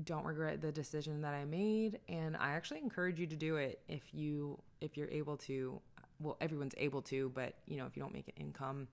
don't 0.03 0.25
regret 0.25 0.61
the 0.61 0.71
decision 0.71 1.21
that 1.21 1.33
I 1.33 1.43
made 1.45 1.99
and 2.07 2.37
I 2.37 2.51
actually 2.51 2.81
encourage 2.81 3.19
you 3.19 3.25
to 3.25 3.35
do 3.35 3.55
it 3.55 3.81
if 3.87 4.03
you 4.13 4.59
if 4.79 4.95
you're 4.95 5.09
able 5.09 5.37
to 5.37 5.81
well 6.19 6.37
everyone's 6.39 6.75
able 6.77 7.01
to 7.01 7.31
but 7.33 7.55
you 7.65 7.77
know 7.77 7.87
if 7.87 7.97
you 7.97 8.03
don't 8.03 8.13
make 8.13 8.27
an 8.27 8.35
income 8.39 8.87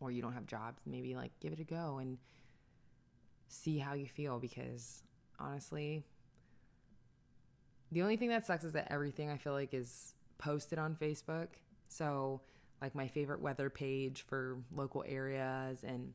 or 0.00 0.10
you 0.10 0.22
don't 0.22 0.32
have 0.32 0.46
jobs, 0.46 0.82
maybe 0.86 1.14
like 1.14 1.32
give 1.40 1.52
it 1.52 1.60
a 1.60 1.64
go 1.64 1.98
and 1.98 2.18
see 3.48 3.78
how 3.78 3.94
you 3.94 4.06
feel 4.06 4.38
because 4.38 5.02
honestly, 5.38 6.04
the 7.92 8.02
only 8.02 8.16
thing 8.16 8.28
that 8.28 8.46
sucks 8.46 8.64
is 8.64 8.72
that 8.72 8.88
everything 8.90 9.30
I 9.30 9.36
feel 9.36 9.52
like 9.52 9.72
is 9.72 10.14
posted 10.38 10.78
on 10.78 10.96
Facebook. 10.96 11.48
So, 11.88 12.40
like 12.80 12.94
my 12.94 13.08
favorite 13.08 13.40
weather 13.40 13.70
page 13.70 14.22
for 14.22 14.58
local 14.74 15.04
areas 15.06 15.84
and 15.84 16.12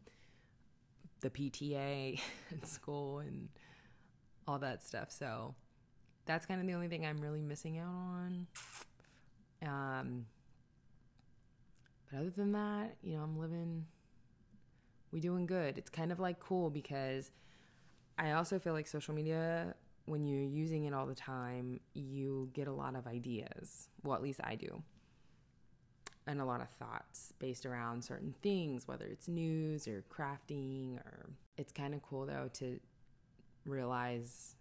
the 1.21 1.29
PTA 1.29 2.19
at 2.51 2.67
school 2.67 3.19
and 3.19 3.49
all 4.47 4.59
that 4.59 4.83
stuff. 4.83 5.11
So, 5.11 5.55
that's 6.25 6.45
kind 6.45 6.61
of 6.61 6.67
the 6.67 6.73
only 6.73 6.87
thing 6.87 7.05
I'm 7.05 7.19
really 7.21 7.41
missing 7.41 7.79
out 7.79 7.87
on. 7.87 8.47
Um, 9.61 10.25
but 12.09 12.19
other 12.19 12.29
than 12.29 12.51
that, 12.53 12.97
you 13.01 13.15
know, 13.17 13.23
I'm 13.23 13.37
living, 13.39 13.85
We're 15.11 15.19
doing 15.19 15.45
good. 15.45 15.77
It's 15.77 15.89
kind 15.89 16.11
of 16.11 16.19
like 16.19 16.39
cool 16.39 16.69
because 16.69 17.31
I 18.17 18.31
also 18.33 18.59
feel 18.59 18.73
like 18.73 18.87
social 18.87 19.13
media, 19.13 19.75
when 20.05 20.25
you're 20.27 20.41
using 20.41 20.85
it 20.85 20.93
all 20.93 21.05
the 21.05 21.15
time, 21.15 21.79
you 21.93 22.49
get 22.53 22.67
a 22.67 22.71
lot 22.73 22.95
of 22.95 23.07
ideas. 23.07 23.89
Well, 24.03 24.15
at 24.15 24.21
least 24.23 24.39
I 24.43 24.55
do. 24.55 24.83
And 26.27 26.39
a 26.39 26.45
lot 26.45 26.61
of 26.61 26.69
thoughts 26.69 27.33
based 27.39 27.65
around 27.65 28.03
certain 28.03 28.35
things, 28.43 28.87
whether 28.87 29.05
it's 29.05 29.27
news 29.27 29.87
or 29.87 30.03
crafting, 30.09 30.97
or 30.97 31.31
it's 31.57 31.71
kind 31.71 31.93
of 31.93 32.01
cool 32.03 32.25
though 32.25 32.49
to 32.53 32.79
realize 33.65 34.55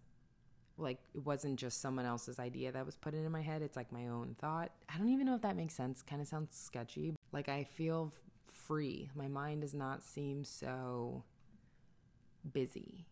like 0.79 0.99
it 1.15 1.25
wasn't 1.25 1.59
just 1.59 1.81
someone 1.81 2.07
else's 2.07 2.39
idea 2.39 2.73
that 2.73 2.87
was 2.87 2.97
put 2.97 3.13
into 3.15 3.29
my 3.29 3.43
head 3.43 3.61
it's 3.63 3.77
like 3.77 3.93
my 3.93 4.07
own 4.09 4.35
thought. 4.41 4.71
I 4.89 4.99
don't 4.99 5.11
even 5.11 5.27
know 5.27 5.35
if 5.35 5.43
that 5.43 5.57
makes 5.57 5.75
sense 5.75 6.03
kind 6.03 6.23
of 6.23 6.29
sounds 6.29 6.57
sketchy. 6.57 7.15
Like 7.33 7.49
i 7.49 7.65
feel 7.65 8.13
free. 8.47 9.11
My 9.15 9.29
mind 9.29 9.61
does 9.63 9.75
not 9.75 10.03
seem 10.03 10.45
so 10.45 11.25
busy 12.53 13.07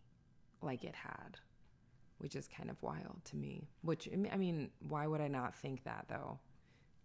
like 0.61 0.83
it 0.83 0.95
had 0.95 1.37
which 2.17 2.35
is 2.35 2.47
kind 2.47 2.69
of 2.69 2.81
wild 2.81 3.21
to 3.23 3.37
me 3.37 3.69
which 3.81 4.09
i 4.33 4.35
mean 4.35 4.69
why 4.89 5.05
would 5.07 5.21
i 5.21 5.27
not 5.27 5.55
think 5.55 5.83
that 5.83 6.05
though? 6.09 6.39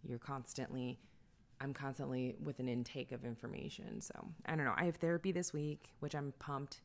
You're 0.03 0.19
constantly 0.19 0.99
i'm 1.65 1.75
constantly 1.75 2.37
with 2.43 2.61
an 2.61 2.69
intake 2.69 3.11
of 3.11 3.25
information 3.25 4.01
so 4.01 4.15
i 4.47 4.55
don't 4.55 4.65
know 4.65 4.75
i 4.77 4.85
have 4.85 4.97
therapy 4.97 5.33
this 5.33 5.53
week 5.53 5.91
which 5.99 6.15
i'm 6.15 6.33
pumped 6.39 6.83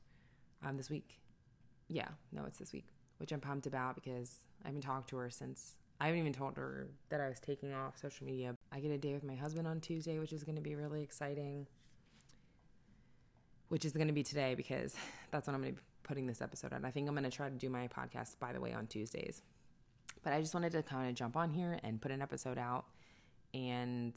um 0.65 0.77
this 0.77 0.89
week 0.89 1.19
yeah 1.87 2.07
no 2.31 2.43
it's 2.45 2.57
this 2.57 2.73
week 2.73 2.87
which 3.19 3.31
I'm 3.31 3.39
pumped 3.39 3.67
about 3.67 3.95
because 3.95 4.35
I 4.63 4.69
haven't 4.69 4.81
talked 4.81 5.09
to 5.09 5.17
her 5.17 5.29
since 5.29 5.75
I 6.01 6.05
haven't 6.05 6.21
even 6.21 6.33
told 6.33 6.55
her 6.55 6.87
that 7.09 7.19
I 7.19 7.27
was 7.27 7.39
taking 7.39 7.73
off 7.73 7.99
social 7.99 8.25
media. 8.25 8.55
I 8.71 8.79
get 8.79 8.91
a 8.91 8.97
day 8.97 9.13
with 9.13 9.23
my 9.23 9.35
husband 9.35 9.67
on 9.67 9.81
Tuesday, 9.81 10.17
which 10.17 10.31
is 10.33 10.43
going 10.43 10.55
to 10.55 10.61
be 10.61 10.75
really 10.75 11.03
exciting. 11.03 11.67
Which 13.67 13.85
is 13.85 13.91
going 13.91 14.07
to 14.07 14.13
be 14.13 14.23
today 14.23 14.55
because 14.55 14.95
that's 15.31 15.45
when 15.45 15.55
I'm 15.55 15.61
going 15.61 15.75
to 15.75 15.79
be 15.79 15.85
putting 16.03 16.25
this 16.25 16.41
episode 16.41 16.73
on. 16.73 16.85
I 16.85 16.91
think 16.91 17.07
I'm 17.07 17.13
going 17.13 17.29
to 17.29 17.35
try 17.35 17.49
to 17.49 17.55
do 17.55 17.69
my 17.69 17.89
podcast, 17.89 18.39
by 18.39 18.53
the 18.53 18.61
way, 18.61 18.73
on 18.73 18.87
Tuesdays. 18.87 19.41
But 20.23 20.33
I 20.33 20.39
just 20.39 20.53
wanted 20.53 20.71
to 20.71 20.81
kind 20.81 21.09
of 21.09 21.15
jump 21.15 21.35
on 21.35 21.51
here 21.51 21.79
and 21.83 22.01
put 22.01 22.11
an 22.11 22.21
episode 22.21 22.57
out 22.57 22.85
and 23.53 24.13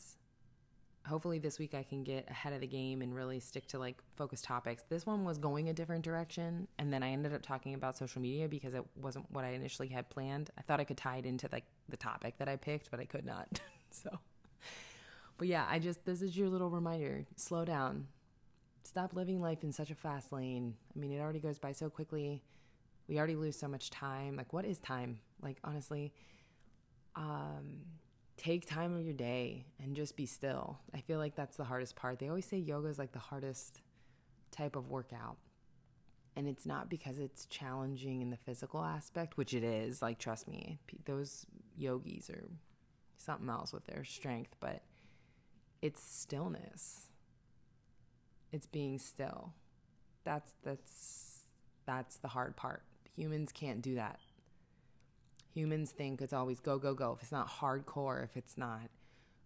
hopefully 1.07 1.39
this 1.39 1.59
week 1.59 1.75
I 1.75 1.83
can 1.83 2.05
get 2.05 2.29
ahead 2.31 2.53
of 2.53 2.61
the 2.61 2.67
game 2.67 3.03
and 3.03 3.15
really 3.15 3.41
stick 3.41 3.67
to 3.69 3.79
like 3.79 3.97
focus 4.17 4.41
topics. 4.41 4.85
This 4.89 5.05
one 5.05 5.25
was 5.25 5.39
going 5.39 5.69
a 5.69 5.73
different 5.73 6.05
direction 6.05 6.69
and 6.79 6.93
then 6.93 7.03
I 7.03 7.11
ended 7.11 7.35
up 7.35 7.43
talking 7.43 7.75
about 7.75 7.97
social 7.97 8.23
media 8.23 8.49
because 8.49 8.75
it 8.75 8.85
wasn't 8.97 9.31
what 9.31 9.45
I 9.45 9.51
initially 9.51 9.89
had 9.89 10.09
planned. 10.11 10.51
I 10.59 10.63
thought 10.63 10.81
I 10.81 10.85
could 10.85 10.97
tie 10.97 11.17
it 11.17 11.27
into 11.27 11.49
like 11.51 11.65
the 11.89 11.97
topic 11.97 12.39
that 12.39 12.49
I 12.49 12.57
picked, 12.57 12.91
but 12.91 13.01
I 13.01 13.05
could 13.05 13.25
not. 13.25 13.61
so 13.91 14.11
But 15.39 15.49
yeah, 15.49 15.67
I 15.69 15.79
just 15.81 16.05
this 16.05 16.23
is 16.23 16.37
your 16.37 16.49
little 16.49 16.71
reminder. 16.71 17.25
Slow 17.37 17.65
down. 17.65 18.07
Stop 18.85 19.15
living 19.15 19.41
life 19.41 19.65
in 19.65 19.73
such 19.73 19.91
a 19.91 19.95
fast 19.95 20.33
lane. 20.33 20.75
I 20.95 20.99
mean, 20.99 21.13
it 21.13 21.21
already 21.21 21.41
goes 21.41 21.59
by 21.59 21.73
so 21.73 21.91
quickly. 21.91 22.43
We 23.09 23.19
already 23.19 23.37
lose 23.37 23.59
so 23.59 23.67
much 23.69 23.91
time. 23.91 24.37
Like 24.37 24.53
what 24.53 24.65
is 24.65 24.79
time? 24.79 25.19
Like 25.43 25.59
honestly, 25.65 26.13
um 27.17 27.81
take 28.37 28.67
time 28.67 28.95
of 28.97 29.05
your 29.05 29.15
day 29.15 29.67
and 29.83 29.95
just 29.95 30.17
be 30.17 30.27
still. 30.27 30.79
I 30.95 31.01
feel 31.01 31.19
like 31.19 31.37
that's 31.37 31.57
the 31.57 31.65
hardest 31.65 31.97
part. 31.97 32.19
They 32.19 32.29
always 32.29 32.47
say 32.47 32.59
yoga 32.59 32.89
is 32.89 32.99
like 32.99 33.13
the 33.13 33.19
hardest 33.19 33.81
type 34.51 34.77
of 34.77 34.89
workout. 34.89 35.37
And 36.35 36.49
it's 36.49 36.65
not 36.65 36.89
because 36.89 37.19
it's 37.19 37.45
challenging 37.47 38.23
in 38.23 38.31
the 38.31 38.39
physical 38.39 38.83
aspect, 38.83 39.37
which 39.37 39.53
it 39.53 39.63
is. 39.63 40.01
Like, 40.01 40.19
trust 40.19 40.49
me, 40.49 40.79
those 41.05 41.45
yogis 41.77 42.31
are 42.31 42.49
something 43.19 43.51
else 43.51 43.73
with 43.73 43.85
their 43.85 44.05
strength, 44.05 44.57
but 44.59 44.83
it's 45.83 46.03
stillness. 46.03 47.09
It's 48.51 48.67
being 48.67 48.99
still. 48.99 49.53
That's 50.25 50.53
that's 50.63 51.41
that's 51.85 52.17
the 52.17 52.29
hard 52.29 52.57
part. 52.57 52.83
Humans 53.15 53.53
can't 53.53 53.83
do 53.83 53.97
that 53.97 54.19
Humans 55.55 55.91
think 55.91 56.23
it's 56.23 56.33
always 56.33 56.61
go, 56.61 56.79
go, 56.79 56.95
go. 56.95 57.13
If 57.17 57.23
it's 57.23 57.33
not 57.33 57.49
hardcore, 57.49 58.25
if 58.25 58.37
it's 58.37 58.57
not 58.57 58.83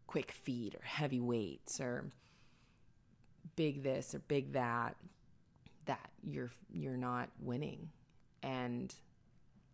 quick 0.07 0.31
feet 0.31 0.75
or 0.75 0.85
heavy 0.85 1.21
weights 1.21 1.81
or 1.81 2.11
big 3.57 3.83
this 3.83 4.15
or 4.15 4.21
big 4.21 4.53
that, 4.53 4.97
that 5.87 6.11
you're 6.23 6.51
you're 6.71 6.97
not 6.97 7.29
winning. 7.41 7.89
And 8.43 8.95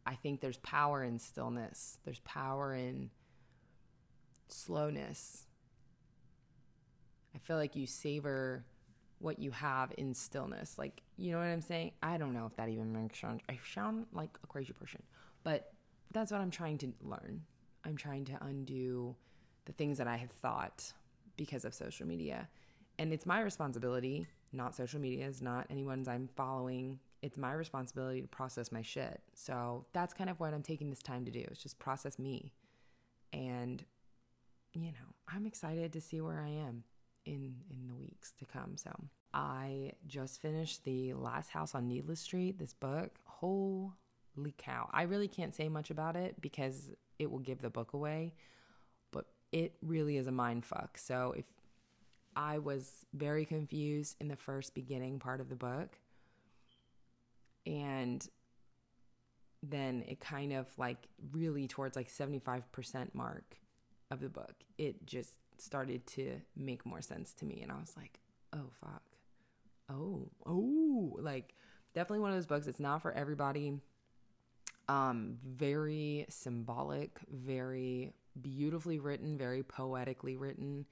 I 0.07 0.14
think 0.14 0.40
there's 0.40 0.59
power 0.59 1.05
in 1.05 1.18
stillness. 1.18 1.99
There's 2.05 2.21
power 2.21 2.75
in 2.75 3.11
slowness. 4.49 5.47
I 7.35 7.38
feel 7.38 7.57
like 7.57 7.77
you 7.77 7.87
savor 7.87 8.64
what 9.18 9.38
you 9.38 9.51
have 9.53 9.92
in 9.97 10.14
stillness. 10.14 10.79
Like, 10.79 11.03
you 11.16 11.33
know 11.33 11.38
what 11.38 11.45
I'm 11.45 11.61
saying? 11.61 11.92
I 12.03 12.18
don't 12.18 12.35
know 12.35 12.47
if 12.47 12.57
that 12.57 12.68
even 12.68 12.92
makes 12.92 13.21
sense. 13.21 13.40
I 13.49 13.59
sound 13.73 14.07
like 14.12 14.31
a 14.42 14.47
crazy 14.47 14.73
person, 14.73 15.03
but 15.45 15.73
that's 16.12 16.31
what 16.33 16.40
I'm 16.40 16.51
trying 16.51 16.79
to 16.79 16.92
learn. 17.01 17.42
I'm 17.85 17.96
trying 17.96 18.25
to 18.27 18.38
undo 18.42 19.16
the 19.64 19.72
things 19.72 19.98
that 19.98 20.07
I 20.07 20.16
have 20.16 20.31
thought 20.31 20.92
because 21.37 21.64
of 21.64 21.75
social 21.75 22.07
media. 22.07 22.48
And 22.98 23.12
it's 23.12 23.27
my 23.27 23.40
responsibility, 23.40 24.27
not 24.53 24.75
social 24.75 25.01
media's, 25.01 25.40
not 25.40 25.66
anyone's 25.70 26.09
I'm 26.09 26.29
following. 26.37 26.98
It's 27.22 27.38
my 27.38 27.53
responsibility 27.53 28.20
to 28.20 28.29
process 28.29 28.72
my 28.72 28.83
shit. 28.83 29.20
So 29.35 29.87
that's 29.92 30.12
kind 30.12 30.29
of 30.29 30.38
what 30.40 30.53
I'm 30.53 30.62
taking 30.62 30.90
this 30.90 31.03
time 31.03 31.25
to 31.25 31.31
do. 31.31 31.44
It's 31.51 31.62
just 31.62 31.79
process 31.79 32.18
me. 32.18 32.53
And 33.33 33.85
you 34.75 34.92
know, 34.92 35.14
I'm 35.29 35.46
excited 35.46 35.92
to 35.92 36.01
see 36.01 36.20
where 36.20 36.40
I 36.40 36.48
am 36.48 36.85
in 37.25 37.55
in 37.70 37.87
the 37.87 37.94
weeks 37.94 38.33
to 38.38 38.44
come. 38.44 38.77
So 38.77 38.90
I 39.35 39.92
just 40.07 40.40
finished 40.40 40.85
the 40.85 41.14
last 41.14 41.51
house 41.51 41.75
on 41.75 41.88
Needless 41.88 42.20
Street, 42.20 42.59
this 42.59 42.75
book. 42.75 43.18
Whole 43.25 43.94
holy 43.94 44.01
cow. 44.59 44.88
I 44.92 45.03
really 45.03 45.29
can't 45.29 45.55
say 45.55 45.68
much 45.68 45.90
about 45.90 46.16
it 46.16 46.40
because 46.40 46.90
it 47.18 47.31
will 47.31 47.38
give 47.38 47.62
the 47.62 47.71
book 47.71 47.92
away, 47.92 48.35
but 49.11 49.27
it 49.53 49.75
really 49.83 50.16
is 50.16 50.27
a 50.27 50.33
mind 50.33 50.64
fuck. 50.64 50.99
So 50.99 51.35
if 51.37 51.45
I 52.35 52.59
was 52.59 53.05
very 53.12 53.45
confused 53.45 54.16
in 54.21 54.29
the 54.29 54.37
first 54.37 54.75
beginning 54.75 55.18
part 55.18 55.40
of 55.40 55.49
the 55.49 55.57
book, 55.57 55.99
and 57.66 58.27
then 59.62 60.05
it 60.09 60.21
kind 60.21 60.53
of 60.53 60.66
like 60.77 61.07
really 61.31 61.68
towards 61.68 61.95
like 61.95 62.11
75% 62.11 63.14
mark 63.14 63.57
of 64.11 64.21
the 64.21 64.29
book, 64.29 64.55
it 64.79 65.07
just 65.07 65.33
started 65.59 66.07
to 66.09 66.40
make 66.57 66.85
more 66.85 67.01
sense 67.01 67.33
to 67.35 67.45
me. 67.45 67.61
And 67.62 67.71
I 67.71 67.77
was 67.77 67.95
like, 67.97 68.18
oh, 68.53 68.71
fuck. 68.81 69.03
Oh, 69.88 70.31
oh, 70.47 71.16
like 71.21 71.55
definitely 71.95 72.21
one 72.21 72.31
of 72.31 72.37
those 72.37 72.47
books. 72.47 72.66
It's 72.66 72.81
not 72.81 73.03
for 73.03 73.12
everybody. 73.12 73.75
Um, 74.92 75.38
very 75.46 76.26
symbolic, 76.28 77.18
very 77.31 78.12
beautifully 78.42 78.98
written, 78.98 79.38
very 79.38 79.62
poetically 79.62 80.37
written. 80.37 80.85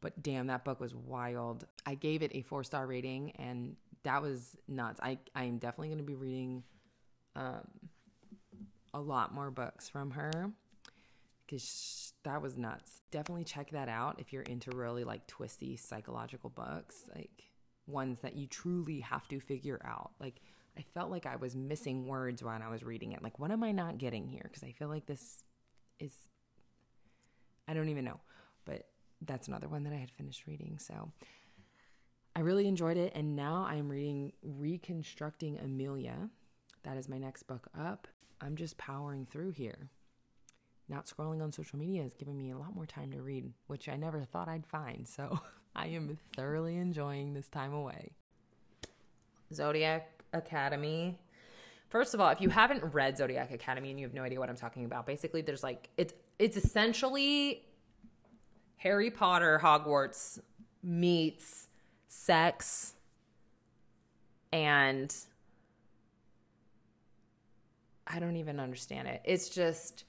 But 0.00 0.22
damn, 0.22 0.46
that 0.46 0.64
book 0.64 0.78
was 0.78 0.94
wild. 0.94 1.66
I 1.84 1.96
gave 1.96 2.22
it 2.22 2.30
a 2.34 2.42
four 2.42 2.62
star 2.62 2.86
rating, 2.86 3.32
and 3.32 3.74
that 4.04 4.22
was 4.22 4.56
nuts. 4.68 5.00
I 5.02 5.18
I 5.34 5.44
am 5.44 5.58
definitely 5.58 5.88
going 5.88 5.98
to 5.98 6.04
be 6.04 6.14
reading 6.14 6.62
um, 7.34 7.66
a 8.94 9.00
lot 9.00 9.34
more 9.34 9.50
books 9.50 9.88
from 9.88 10.12
her 10.12 10.52
because 11.44 12.12
that 12.22 12.40
was 12.40 12.56
nuts. 12.56 13.02
Definitely 13.10 13.44
check 13.44 13.72
that 13.72 13.88
out 13.88 14.20
if 14.20 14.32
you're 14.32 14.42
into 14.42 14.70
really 14.70 15.02
like 15.02 15.26
twisty 15.26 15.76
psychological 15.76 16.50
books, 16.50 17.02
like 17.12 17.50
ones 17.88 18.20
that 18.20 18.36
you 18.36 18.46
truly 18.46 19.00
have 19.00 19.26
to 19.28 19.40
figure 19.40 19.80
out. 19.84 20.12
Like 20.20 20.36
I 20.78 20.84
felt 20.94 21.10
like 21.10 21.26
I 21.26 21.36
was 21.36 21.56
missing 21.56 22.06
words 22.06 22.42
when 22.42 22.62
I 22.62 22.68
was 22.68 22.84
reading 22.84 23.12
it. 23.12 23.22
Like, 23.22 23.38
what 23.38 23.50
am 23.50 23.64
I 23.64 23.72
not 23.72 23.98
getting 23.98 24.28
here? 24.28 24.42
Because 24.44 24.62
I 24.62 24.70
feel 24.70 24.88
like 24.88 25.06
this 25.06 25.42
is, 25.98 26.14
I 27.66 27.74
don't 27.74 27.88
even 27.88 28.04
know. 28.04 28.20
But 28.64 28.86
that's 29.22 29.48
another 29.48 29.68
one 29.68 29.82
that 29.84 29.92
I 29.92 29.96
had 29.96 30.10
finished 30.10 30.46
reading. 30.46 30.78
So 30.78 31.10
I 32.36 32.40
really 32.40 32.68
enjoyed 32.68 32.96
it. 32.96 33.12
And 33.16 33.34
now 33.34 33.66
I'm 33.68 33.88
reading 33.88 34.32
Reconstructing 34.42 35.58
Amelia. 35.58 36.30
That 36.84 36.96
is 36.96 37.08
my 37.08 37.18
next 37.18 37.44
book 37.44 37.66
up. 37.76 38.06
I'm 38.40 38.54
just 38.54 38.78
powering 38.78 39.26
through 39.26 39.50
here. 39.50 39.90
Not 40.88 41.06
scrolling 41.06 41.42
on 41.42 41.50
social 41.50 41.78
media 41.78 42.04
is 42.04 42.14
giving 42.14 42.38
me 42.38 42.50
a 42.50 42.56
lot 42.56 42.74
more 42.74 42.86
time 42.86 43.10
to 43.12 43.20
read, 43.20 43.52
which 43.66 43.88
I 43.88 43.96
never 43.96 44.22
thought 44.22 44.48
I'd 44.48 44.66
find. 44.66 45.08
So 45.08 45.40
I 45.76 45.88
am 45.88 46.18
thoroughly 46.36 46.76
enjoying 46.76 47.34
this 47.34 47.48
time 47.48 47.74
away. 47.74 48.12
Zodiac 49.52 50.17
Academy. 50.32 51.18
First 51.88 52.14
of 52.14 52.20
all, 52.20 52.28
if 52.30 52.40
you 52.40 52.50
haven't 52.50 52.84
read 52.92 53.16
Zodiac 53.16 53.50
Academy 53.50 53.90
and 53.90 53.98
you 53.98 54.06
have 54.06 54.14
no 54.14 54.22
idea 54.22 54.38
what 54.38 54.50
I'm 54.50 54.56
talking 54.56 54.84
about, 54.84 55.06
basically 55.06 55.40
there's 55.40 55.62
like 55.62 55.88
it's 55.96 56.12
it's 56.38 56.56
essentially 56.56 57.64
Harry 58.76 59.10
Potter 59.10 59.58
Hogwarts 59.62 60.38
meets 60.82 61.68
sex 62.08 62.94
and 64.52 65.14
I 68.06 68.18
don't 68.18 68.36
even 68.36 68.58
understand 68.60 69.08
it. 69.08 69.20
It's 69.24 69.48
just 69.48 70.04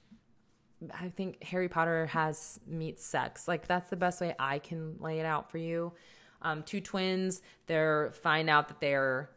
I 0.98 1.08
think 1.08 1.42
Harry 1.44 1.68
Potter 1.68 2.06
has 2.06 2.60
meets 2.66 3.04
sex. 3.04 3.46
Like 3.46 3.66
that's 3.66 3.90
the 3.90 3.96
best 3.96 4.20
way 4.20 4.34
I 4.38 4.58
can 4.58 4.96
lay 4.98 5.20
it 5.20 5.26
out 5.26 5.50
for 5.50 5.58
you. 5.58 5.92
Um, 6.42 6.62
two 6.62 6.80
twins, 6.80 7.42
they're 7.66 8.12
find 8.22 8.48
out 8.48 8.68
that 8.68 8.80
they're 8.80 9.30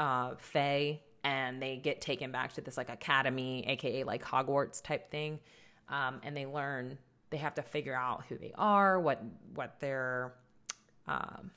uh, 0.00 0.34
Fae 0.38 0.98
and 1.22 1.60
they 1.60 1.76
get 1.76 2.00
taken 2.00 2.32
back 2.32 2.54
to 2.54 2.62
this 2.62 2.78
like 2.78 2.88
academy, 2.88 3.64
aka 3.68 4.04
like 4.04 4.24
Hogwarts 4.24 4.82
type 4.82 5.10
thing, 5.10 5.38
um, 5.88 6.20
and 6.24 6.36
they 6.36 6.46
learn. 6.46 6.98
They 7.28 7.36
have 7.36 7.54
to 7.56 7.62
figure 7.62 7.94
out 7.94 8.24
who 8.28 8.36
they 8.38 8.52
are, 8.56 8.98
what 8.98 9.22
what 9.54 9.78
their, 9.78 10.32
um, 11.06 11.52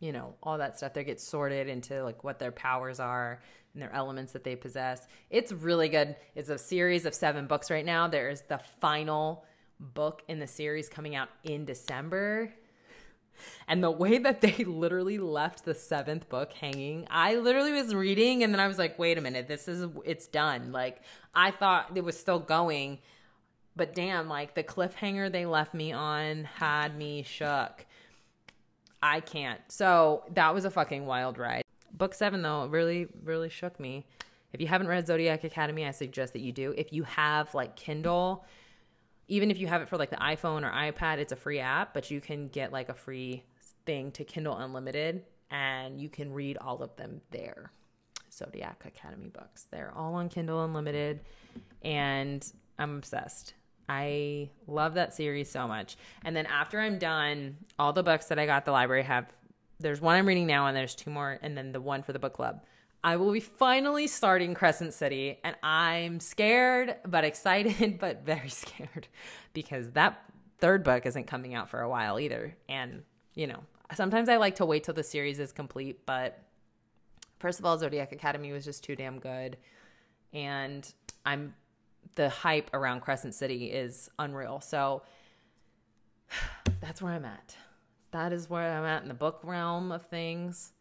you 0.00 0.12
know, 0.12 0.34
all 0.42 0.58
that 0.58 0.76
stuff. 0.76 0.92
They 0.92 1.04
get 1.04 1.20
sorted 1.20 1.68
into 1.68 2.02
like 2.02 2.22
what 2.24 2.38
their 2.38 2.52
powers 2.52 3.00
are 3.00 3.40
and 3.72 3.82
their 3.82 3.94
elements 3.94 4.32
that 4.32 4.44
they 4.44 4.56
possess. 4.56 5.06
It's 5.30 5.52
really 5.52 5.88
good. 5.88 6.16
It's 6.34 6.50
a 6.50 6.58
series 6.58 7.06
of 7.06 7.14
seven 7.14 7.46
books 7.46 7.70
right 7.70 7.84
now. 7.84 8.08
There 8.08 8.28
is 8.28 8.42
the 8.42 8.60
final 8.80 9.46
book 9.80 10.22
in 10.28 10.38
the 10.38 10.46
series 10.46 10.88
coming 10.88 11.14
out 11.14 11.28
in 11.44 11.64
December. 11.64 12.52
And 13.68 13.82
the 13.82 13.90
way 13.90 14.18
that 14.18 14.40
they 14.40 14.52
literally 14.64 15.18
left 15.18 15.64
the 15.64 15.74
seventh 15.74 16.28
book 16.28 16.52
hanging, 16.52 17.06
I 17.10 17.36
literally 17.36 17.72
was 17.72 17.94
reading 17.94 18.42
and 18.42 18.52
then 18.52 18.60
I 18.60 18.68
was 18.68 18.78
like, 18.78 18.98
wait 18.98 19.18
a 19.18 19.20
minute, 19.20 19.48
this 19.48 19.68
is, 19.68 19.86
it's 20.04 20.26
done. 20.26 20.72
Like, 20.72 21.00
I 21.34 21.50
thought 21.50 21.90
it 21.94 22.04
was 22.04 22.18
still 22.18 22.38
going, 22.38 22.98
but 23.76 23.94
damn, 23.94 24.28
like 24.28 24.54
the 24.54 24.62
cliffhanger 24.62 25.30
they 25.30 25.46
left 25.46 25.74
me 25.74 25.92
on 25.92 26.44
had 26.44 26.96
me 26.96 27.22
shook. 27.22 27.86
I 29.02 29.20
can't. 29.20 29.60
So 29.68 30.24
that 30.32 30.54
was 30.54 30.64
a 30.64 30.70
fucking 30.70 31.04
wild 31.04 31.38
ride. 31.38 31.64
Book 31.92 32.14
seven, 32.14 32.42
though, 32.42 32.66
really, 32.66 33.06
really 33.22 33.50
shook 33.50 33.78
me. 33.78 34.06
If 34.54 34.60
you 34.60 34.66
haven't 34.66 34.86
read 34.86 35.06
Zodiac 35.06 35.44
Academy, 35.44 35.84
I 35.84 35.90
suggest 35.90 36.32
that 36.32 36.40
you 36.40 36.52
do. 36.52 36.72
If 36.76 36.92
you 36.92 37.02
have 37.02 37.52
like 37.54 37.76
Kindle, 37.76 38.44
even 39.28 39.50
if 39.50 39.58
you 39.58 39.66
have 39.66 39.82
it 39.82 39.88
for 39.88 39.96
like 39.96 40.10
the 40.10 40.16
iPhone 40.16 40.62
or 40.62 40.70
iPad, 40.70 41.18
it's 41.18 41.32
a 41.32 41.36
free 41.36 41.60
app, 41.60 41.94
but 41.94 42.10
you 42.10 42.20
can 42.20 42.48
get 42.48 42.72
like 42.72 42.88
a 42.88 42.94
free 42.94 43.44
thing 43.86 44.10
to 44.12 44.24
Kindle 44.24 44.56
Unlimited 44.56 45.24
and 45.50 46.00
you 46.00 46.08
can 46.08 46.32
read 46.32 46.58
all 46.58 46.82
of 46.82 46.94
them 46.96 47.20
there. 47.30 47.70
Zodiac 48.32 48.84
Academy 48.84 49.28
books. 49.28 49.66
They're 49.70 49.92
all 49.94 50.14
on 50.14 50.28
Kindle 50.28 50.64
Unlimited 50.64 51.20
and 51.82 52.44
I'm 52.78 52.96
obsessed. 52.96 53.54
I 53.88 54.50
love 54.66 54.94
that 54.94 55.14
series 55.14 55.50
so 55.50 55.68
much. 55.68 55.96
And 56.24 56.34
then 56.34 56.46
after 56.46 56.80
I'm 56.80 56.98
done, 56.98 57.58
all 57.78 57.92
the 57.92 58.02
books 58.02 58.26
that 58.26 58.38
I 58.38 58.46
got 58.46 58.64
the 58.64 58.72
library 58.72 59.02
have 59.02 59.26
there's 59.80 60.00
one 60.00 60.16
I'm 60.16 60.26
reading 60.26 60.46
now 60.46 60.66
and 60.66 60.76
there's 60.76 60.94
two 60.94 61.10
more 61.10 61.38
and 61.42 61.56
then 61.56 61.72
the 61.72 61.80
one 61.80 62.02
for 62.02 62.12
the 62.12 62.18
book 62.18 62.32
club. 62.32 62.64
I 63.04 63.16
will 63.16 63.32
be 63.32 63.40
finally 63.40 64.06
starting 64.06 64.54
Crescent 64.54 64.94
City, 64.94 65.38
and 65.44 65.54
I'm 65.62 66.20
scared, 66.20 66.96
but 67.06 67.22
excited, 67.22 67.98
but 68.00 68.24
very 68.24 68.48
scared 68.48 69.08
because 69.52 69.90
that 69.90 70.24
third 70.58 70.82
book 70.82 71.04
isn't 71.04 71.26
coming 71.26 71.54
out 71.54 71.68
for 71.68 71.82
a 71.82 71.88
while 71.88 72.18
either. 72.18 72.56
And, 72.66 73.02
you 73.34 73.46
know, 73.46 73.62
sometimes 73.94 74.30
I 74.30 74.38
like 74.38 74.54
to 74.56 74.64
wait 74.64 74.84
till 74.84 74.94
the 74.94 75.02
series 75.02 75.38
is 75.38 75.52
complete, 75.52 76.06
but 76.06 76.42
first 77.40 77.58
of 77.58 77.66
all, 77.66 77.76
Zodiac 77.76 78.12
Academy 78.12 78.52
was 78.52 78.64
just 78.64 78.82
too 78.82 78.96
damn 78.96 79.18
good. 79.18 79.58
And 80.32 80.90
I'm 81.26 81.54
the 82.14 82.30
hype 82.30 82.70
around 82.72 83.00
Crescent 83.00 83.34
City 83.34 83.66
is 83.66 84.08
unreal. 84.18 84.62
So 84.62 85.02
that's 86.80 87.02
where 87.02 87.12
I'm 87.12 87.26
at. 87.26 87.54
That 88.12 88.32
is 88.32 88.48
where 88.48 88.78
I'm 88.78 88.84
at 88.84 89.02
in 89.02 89.08
the 89.08 89.14
book 89.14 89.40
realm 89.42 89.92
of 89.92 90.06
things. 90.06 90.73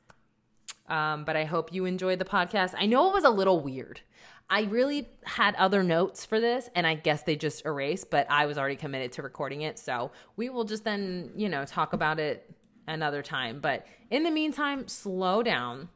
Um, 0.87 1.23
but 1.23 1.35
I 1.35 1.45
hope 1.45 1.73
you 1.73 1.85
enjoyed 1.85 2.19
the 2.19 2.25
podcast. 2.25 2.73
I 2.77 2.85
know 2.85 3.09
it 3.09 3.13
was 3.13 3.23
a 3.23 3.29
little 3.29 3.59
weird. 3.59 4.01
I 4.49 4.63
really 4.63 5.07
had 5.23 5.55
other 5.55 5.83
notes 5.83 6.25
for 6.25 6.39
this, 6.39 6.69
and 6.75 6.85
I 6.85 6.95
guess 6.95 7.23
they 7.23 7.35
just 7.35 7.65
erased, 7.65 8.09
but 8.11 8.27
I 8.29 8.45
was 8.45 8.57
already 8.57 8.75
committed 8.75 9.13
to 9.13 9.21
recording 9.21 9.61
it. 9.61 9.79
So 9.79 10.11
we 10.35 10.49
will 10.49 10.65
just 10.65 10.83
then, 10.83 11.31
you 11.35 11.49
know, 11.49 11.65
talk 11.65 11.93
about 11.93 12.19
it 12.19 12.53
another 12.87 13.23
time. 13.23 13.59
But 13.61 13.87
in 14.09 14.23
the 14.23 14.31
meantime, 14.31 14.87
slow 14.87 15.41
down, 15.41 15.89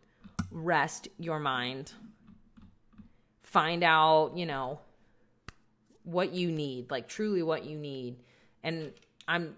rest 0.50 1.10
your 1.20 1.40
mind, 1.40 1.92
find 3.44 3.84
out, 3.84 4.38
you 4.38 4.46
know, 4.46 4.80
what 6.04 6.32
you 6.32 6.50
need, 6.50 6.90
like 6.90 7.08
truly 7.08 7.44
what 7.44 7.66
you 7.66 7.78
need. 7.78 8.16
And 8.64 8.94
I'm 9.28 9.56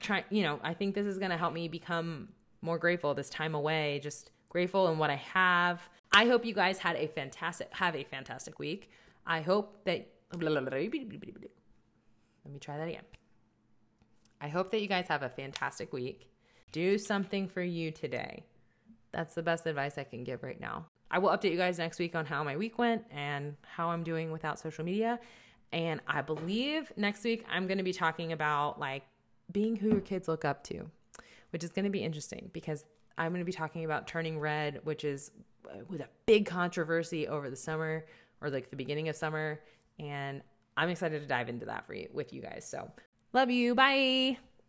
trying, 0.00 0.24
you 0.30 0.42
know, 0.42 0.58
I 0.62 0.72
think 0.72 0.94
this 0.94 1.06
is 1.06 1.18
going 1.18 1.30
to 1.30 1.36
help 1.36 1.52
me 1.52 1.68
become 1.68 2.28
more 2.62 2.78
grateful 2.78 3.14
this 3.14 3.28
time 3.28 3.54
away, 3.54 4.00
just 4.02 4.30
grateful 4.50 4.88
in 4.88 4.98
what 4.98 5.08
I 5.08 5.16
have. 5.16 5.80
I 6.12 6.26
hope 6.26 6.44
you 6.44 6.52
guys 6.52 6.76
had 6.76 6.96
a 6.96 7.06
fantastic 7.06 7.68
have 7.72 7.96
a 7.96 8.04
fantastic 8.04 8.58
week. 8.58 8.90
I 9.26 9.40
hope 9.40 9.84
that 9.84 10.06
let 12.44 12.52
me 12.52 12.58
try 12.60 12.76
that 12.76 12.88
again. 12.88 13.02
I 14.40 14.48
hope 14.48 14.70
that 14.72 14.80
you 14.80 14.88
guys 14.88 15.06
have 15.08 15.22
a 15.22 15.28
fantastic 15.28 15.92
week. 15.92 16.30
Do 16.72 16.98
something 16.98 17.48
for 17.48 17.62
you 17.62 17.90
today. 17.90 18.44
That's 19.12 19.34
the 19.34 19.42
best 19.42 19.66
advice 19.66 19.98
I 19.98 20.04
can 20.04 20.24
give 20.24 20.42
right 20.42 20.60
now. 20.60 20.86
I 21.10 21.18
will 21.18 21.30
update 21.30 21.50
you 21.50 21.56
guys 21.56 21.78
next 21.78 21.98
week 21.98 22.14
on 22.14 22.24
how 22.24 22.44
my 22.44 22.56
week 22.56 22.78
went 22.78 23.04
and 23.10 23.56
how 23.62 23.88
I'm 23.88 24.04
doing 24.04 24.30
without 24.30 24.58
social 24.58 24.84
media. 24.84 25.18
And 25.72 26.00
I 26.06 26.22
believe 26.22 26.92
next 26.96 27.24
week 27.24 27.44
I'm 27.50 27.66
going 27.66 27.78
to 27.78 27.84
be 27.84 27.92
talking 27.92 28.32
about 28.32 28.78
like 28.78 29.02
being 29.50 29.76
who 29.76 29.88
your 29.88 30.00
kids 30.00 30.28
look 30.28 30.44
up 30.44 30.62
to, 30.64 30.88
which 31.50 31.64
is 31.64 31.70
going 31.70 31.84
to 31.84 31.90
be 31.90 32.02
interesting 32.02 32.50
because 32.52 32.84
I'm 33.18 33.32
going 33.32 33.40
to 33.40 33.44
be 33.44 33.52
talking 33.52 33.84
about 33.84 34.06
Turning 34.06 34.38
Red, 34.38 34.80
which 34.84 35.04
is 35.04 35.30
uh, 35.66 35.78
with 35.88 36.00
a 36.00 36.08
big 36.26 36.46
controversy 36.46 37.28
over 37.28 37.50
the 37.50 37.56
summer 37.56 38.06
or 38.40 38.50
like 38.50 38.70
the 38.70 38.76
beginning 38.76 39.08
of 39.08 39.16
summer. 39.16 39.60
And 39.98 40.42
I'm 40.76 40.88
excited 40.88 41.20
to 41.20 41.28
dive 41.28 41.48
into 41.48 41.66
that 41.66 41.86
for 41.86 41.94
you 41.94 42.08
with 42.12 42.32
you 42.32 42.40
guys. 42.40 42.66
So 42.68 42.90
love 43.32 43.50
you. 43.50 43.74
Bye. 43.74 44.38